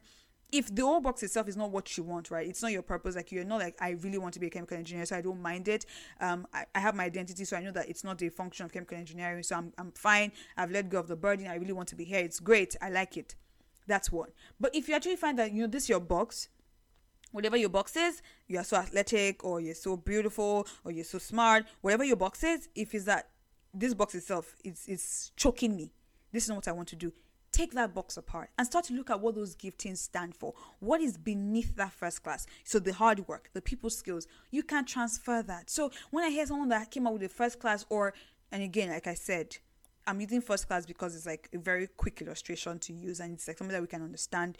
if 0.50 0.72
the 0.74 0.82
whole 0.82 1.00
box 1.00 1.22
itself 1.22 1.48
is 1.48 1.56
not 1.56 1.70
what 1.70 1.96
you 1.96 2.02
want, 2.02 2.30
right? 2.30 2.46
It's 2.46 2.60
not 2.60 2.72
your 2.72 2.82
purpose. 2.82 3.16
Like 3.16 3.32
you're 3.32 3.42
not 3.42 3.60
like 3.60 3.74
I 3.80 3.92
really 4.02 4.18
want 4.18 4.34
to 4.34 4.40
be 4.40 4.48
a 4.48 4.50
chemical 4.50 4.76
engineer, 4.76 5.06
so 5.06 5.16
I 5.16 5.22
don't 5.22 5.40
mind 5.40 5.66
it. 5.66 5.86
Um, 6.20 6.46
I, 6.52 6.66
I 6.74 6.80
have 6.80 6.94
my 6.94 7.04
identity, 7.04 7.46
so 7.46 7.56
I 7.56 7.62
know 7.62 7.70
that 7.70 7.88
it's 7.88 8.04
not 8.04 8.20
a 8.22 8.28
function 8.28 8.66
of 8.66 8.72
chemical 8.72 8.98
engineering. 8.98 9.42
So 9.44 9.56
I'm 9.56 9.72
I'm 9.78 9.92
fine. 9.92 10.30
I've 10.58 10.70
let 10.70 10.90
go 10.90 10.98
of 10.98 11.08
the 11.08 11.16
burden. 11.16 11.46
I 11.46 11.54
really 11.54 11.72
want 11.72 11.88
to 11.88 11.96
be 11.96 12.04
here. 12.04 12.18
It's 12.18 12.38
great. 12.38 12.76
I 12.82 12.90
like 12.90 13.16
it. 13.16 13.34
That's 13.86 14.12
one. 14.12 14.28
But 14.60 14.74
if 14.74 14.88
you 14.88 14.94
actually 14.94 15.16
find 15.16 15.38
that 15.38 15.52
you 15.52 15.62
know 15.62 15.68
this 15.68 15.88
your 15.88 16.00
box, 16.00 16.50
whatever 17.30 17.56
your 17.56 17.70
box 17.70 17.96
is, 17.96 18.20
you 18.46 18.58
are 18.58 18.64
so 18.64 18.76
athletic 18.76 19.42
or 19.44 19.58
you're 19.58 19.74
so 19.74 19.96
beautiful 19.96 20.66
or 20.84 20.92
you're 20.92 21.04
so 21.04 21.18
smart, 21.18 21.64
whatever 21.80 22.04
your 22.04 22.16
box 22.16 22.44
is, 22.44 22.68
if 22.74 22.94
it's 22.94 23.06
that 23.06 23.30
this 23.74 23.94
box 23.94 24.14
itself 24.14 24.54
is 24.64 24.86
is 24.86 25.32
choking 25.36 25.76
me. 25.76 25.92
This 26.32 26.44
is 26.44 26.48
not 26.48 26.56
what 26.56 26.68
I 26.68 26.72
want 26.72 26.88
to 26.88 26.96
do. 26.96 27.12
Take 27.52 27.72
that 27.72 27.94
box 27.94 28.16
apart 28.16 28.48
and 28.56 28.66
start 28.66 28.86
to 28.86 28.94
look 28.94 29.10
at 29.10 29.20
what 29.20 29.34
those 29.34 29.54
giftings 29.54 29.98
stand 29.98 30.34
for. 30.34 30.54
What 30.80 31.02
is 31.02 31.18
beneath 31.18 31.76
that 31.76 31.92
first 31.92 32.22
class? 32.22 32.46
So 32.64 32.78
the 32.78 32.94
hard 32.94 33.28
work, 33.28 33.50
the 33.52 33.60
people 33.60 33.90
skills, 33.90 34.26
you 34.50 34.62
can 34.62 34.86
transfer 34.86 35.42
that. 35.42 35.68
So 35.68 35.90
when 36.10 36.24
I 36.24 36.30
hear 36.30 36.46
someone 36.46 36.70
that 36.70 36.90
came 36.90 37.06
out 37.06 37.12
with 37.12 37.24
a 37.24 37.28
first 37.28 37.60
class, 37.60 37.84
or 37.90 38.14
and 38.50 38.62
again, 38.62 38.90
like 38.90 39.06
I 39.06 39.14
said, 39.14 39.56
I'm 40.06 40.20
using 40.20 40.40
first 40.40 40.66
class 40.66 40.86
because 40.86 41.14
it's 41.14 41.26
like 41.26 41.48
a 41.52 41.58
very 41.58 41.86
quick 41.86 42.22
illustration 42.22 42.78
to 42.80 42.92
use 42.92 43.20
and 43.20 43.34
it's 43.34 43.46
like 43.46 43.58
something 43.58 43.74
that 43.74 43.82
we 43.82 43.86
can 43.86 44.02
understand 44.02 44.58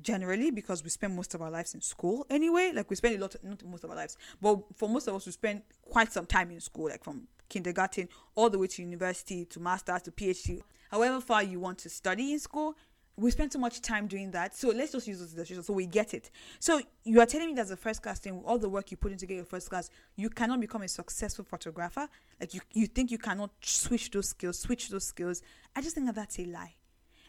generally 0.00 0.50
because 0.50 0.82
we 0.82 0.90
spend 0.90 1.14
most 1.14 1.34
of 1.34 1.42
our 1.42 1.50
lives 1.50 1.74
in 1.74 1.80
school 1.80 2.26
anyway. 2.30 2.72
Like 2.74 2.90
we 2.90 2.96
spend 2.96 3.16
a 3.16 3.20
lot, 3.20 3.36
not 3.42 3.64
most 3.64 3.84
of 3.84 3.90
our 3.90 3.96
lives, 3.96 4.16
but 4.40 4.58
for 4.76 4.88
most 4.88 5.08
of 5.08 5.14
us, 5.14 5.26
we 5.26 5.32
spend 5.32 5.62
quite 5.82 6.12
some 6.12 6.26
time 6.26 6.50
in 6.50 6.60
school, 6.60 6.88
like 6.88 7.04
from 7.04 7.28
kindergarten 7.48 8.08
all 8.34 8.50
the 8.50 8.58
way 8.58 8.66
to 8.66 8.82
university 8.82 9.44
to 9.46 9.60
master's 9.60 10.02
to 10.02 10.10
PhD. 10.10 10.62
However 10.90 11.20
far 11.20 11.42
you 11.42 11.60
want 11.60 11.78
to 11.78 11.88
study 11.88 12.32
in 12.32 12.38
school, 12.38 12.76
we 13.16 13.30
spend 13.30 13.52
so 13.52 13.58
much 13.58 13.80
time 13.80 14.06
doing 14.06 14.30
that. 14.32 14.56
So 14.56 14.68
let's 14.68 14.92
just 14.92 15.06
use 15.06 15.20
this 15.20 15.34
illustration 15.34 15.62
so 15.62 15.72
we 15.72 15.86
get 15.86 16.14
it. 16.14 16.30
So 16.58 16.80
you 17.04 17.20
are 17.20 17.26
telling 17.26 17.48
me 17.48 17.54
that 17.54 17.70
a 17.70 17.76
first 17.76 18.02
class 18.02 18.18
thing, 18.18 18.42
all 18.44 18.58
the 18.58 18.68
work 18.68 18.90
you 18.90 18.96
put 18.96 19.12
in 19.12 19.18
to 19.18 19.26
get 19.26 19.36
your 19.36 19.44
first 19.44 19.70
class, 19.70 19.90
you 20.16 20.28
cannot 20.28 20.60
become 20.60 20.82
a 20.82 20.88
successful 20.88 21.44
photographer. 21.44 22.08
Like 22.40 22.54
you, 22.54 22.60
you 22.72 22.86
think 22.86 23.10
you 23.10 23.18
cannot 23.18 23.50
switch 23.60 24.10
those 24.10 24.30
skills, 24.30 24.58
switch 24.58 24.88
those 24.88 25.04
skills. 25.04 25.42
I 25.76 25.80
just 25.80 25.94
think 25.94 26.06
that 26.06 26.16
that's 26.16 26.38
a 26.38 26.44
lie. 26.46 26.74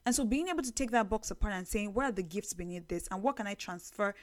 And 0.06 0.14
so 0.14 0.24
being 0.24 0.48
able 0.50 0.64
to 0.64 0.72
take 0.72 0.92
that 0.92 1.10
box 1.10 1.32
apart 1.32 1.54
and 1.54 1.68
saying, 1.68 1.94
what 1.94 2.06
are 2.06 2.12
the 2.12 2.24
gifts 2.24 2.54
beneath 2.54 2.88
this 2.88 3.08
and 3.10 3.24
what 3.24 3.36
can 3.38 3.48
I 3.48 3.56
transfer 3.56 4.14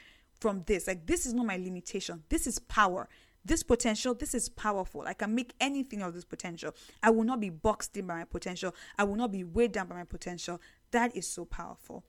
from 0.40 0.62
this? 0.66 0.86
Like 0.86 1.06
this 1.06 1.26
is 1.26 1.34
not 1.34 1.46
my 1.46 1.56
limitation. 1.56 2.22
This 2.28 2.46
is 2.46 2.58
power 2.58 3.08
this 3.44 3.62
potential, 3.62 4.14
this 4.14 4.34
is 4.34 4.48
powerful. 4.48 5.02
I 5.06 5.14
can 5.14 5.34
make 5.34 5.54
anything 5.60 6.02
of 6.02 6.14
this 6.14 6.24
potential. 6.24 6.74
I 7.02 7.10
will 7.10 7.24
not 7.24 7.40
be 7.40 7.50
boxed 7.50 7.96
in 7.96 8.06
by 8.06 8.18
my 8.18 8.24
potential. 8.24 8.74
I 8.98 9.04
will 9.04 9.16
not 9.16 9.32
be 9.32 9.44
weighed 9.44 9.72
down 9.72 9.88
by 9.88 9.96
my 9.96 10.04
potential. 10.04 10.60
That 10.92 11.16
is 11.16 11.26
so 11.26 11.44
powerful. 11.44 12.04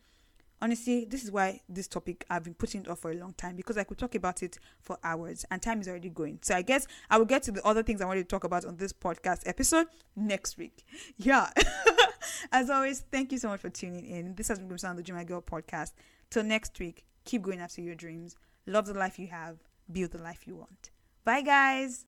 Honestly, 0.61 1.05
this 1.05 1.23
is 1.23 1.31
why 1.31 1.59
this 1.67 1.87
topic 1.89 2.23
I've 2.29 2.43
been 2.43 2.53
putting 2.53 2.81
it 2.81 2.87
off 2.87 2.99
for 2.99 3.11
a 3.11 3.15
long 3.15 3.33
time 3.33 3.57
because 3.57 3.77
I 3.77 3.83
could 3.83 3.97
talk 3.97 4.15
about 4.15 4.43
it 4.43 4.57
for 4.81 4.97
hours 5.03 5.43
and 5.51 5.61
time 5.61 5.81
is 5.81 5.89
already 5.89 6.09
going. 6.09 6.39
So 6.41 6.55
I 6.55 6.61
guess 6.61 6.87
I 7.09 7.17
will 7.17 7.25
get 7.25 7.43
to 7.43 7.51
the 7.51 7.65
other 7.65 7.83
things 7.83 7.99
I 7.99 8.05
wanted 8.05 8.21
to 8.21 8.29
talk 8.29 8.45
about 8.45 8.63
on 8.63 8.77
this 8.77 8.93
podcast 8.93 9.41
episode 9.45 9.87
next 10.15 10.57
week. 10.57 10.85
Yeah. 11.17 11.49
As 12.51 12.69
always, 12.69 13.01
thank 13.11 13.31
you 13.31 13.37
so 13.37 13.49
much 13.49 13.61
for 13.61 13.69
tuning 13.69 14.05
in. 14.05 14.35
This 14.35 14.47
has 14.47 14.59
been 14.59 14.67
Grimson 14.67 14.91
on 14.91 14.95
the 14.95 15.03
Dreamer 15.03 15.23
Girl 15.23 15.41
podcast. 15.41 15.93
Till 16.29 16.43
next 16.43 16.79
week, 16.79 17.05
keep 17.25 17.41
going 17.41 17.59
after 17.59 17.81
your 17.81 17.95
dreams. 17.95 18.35
Love 18.65 18.85
the 18.85 18.93
life 18.93 19.19
you 19.19 19.27
have, 19.27 19.57
build 19.91 20.11
the 20.11 20.17
life 20.17 20.47
you 20.47 20.55
want. 20.55 20.89
Bye, 21.25 21.41
guys. 21.41 22.01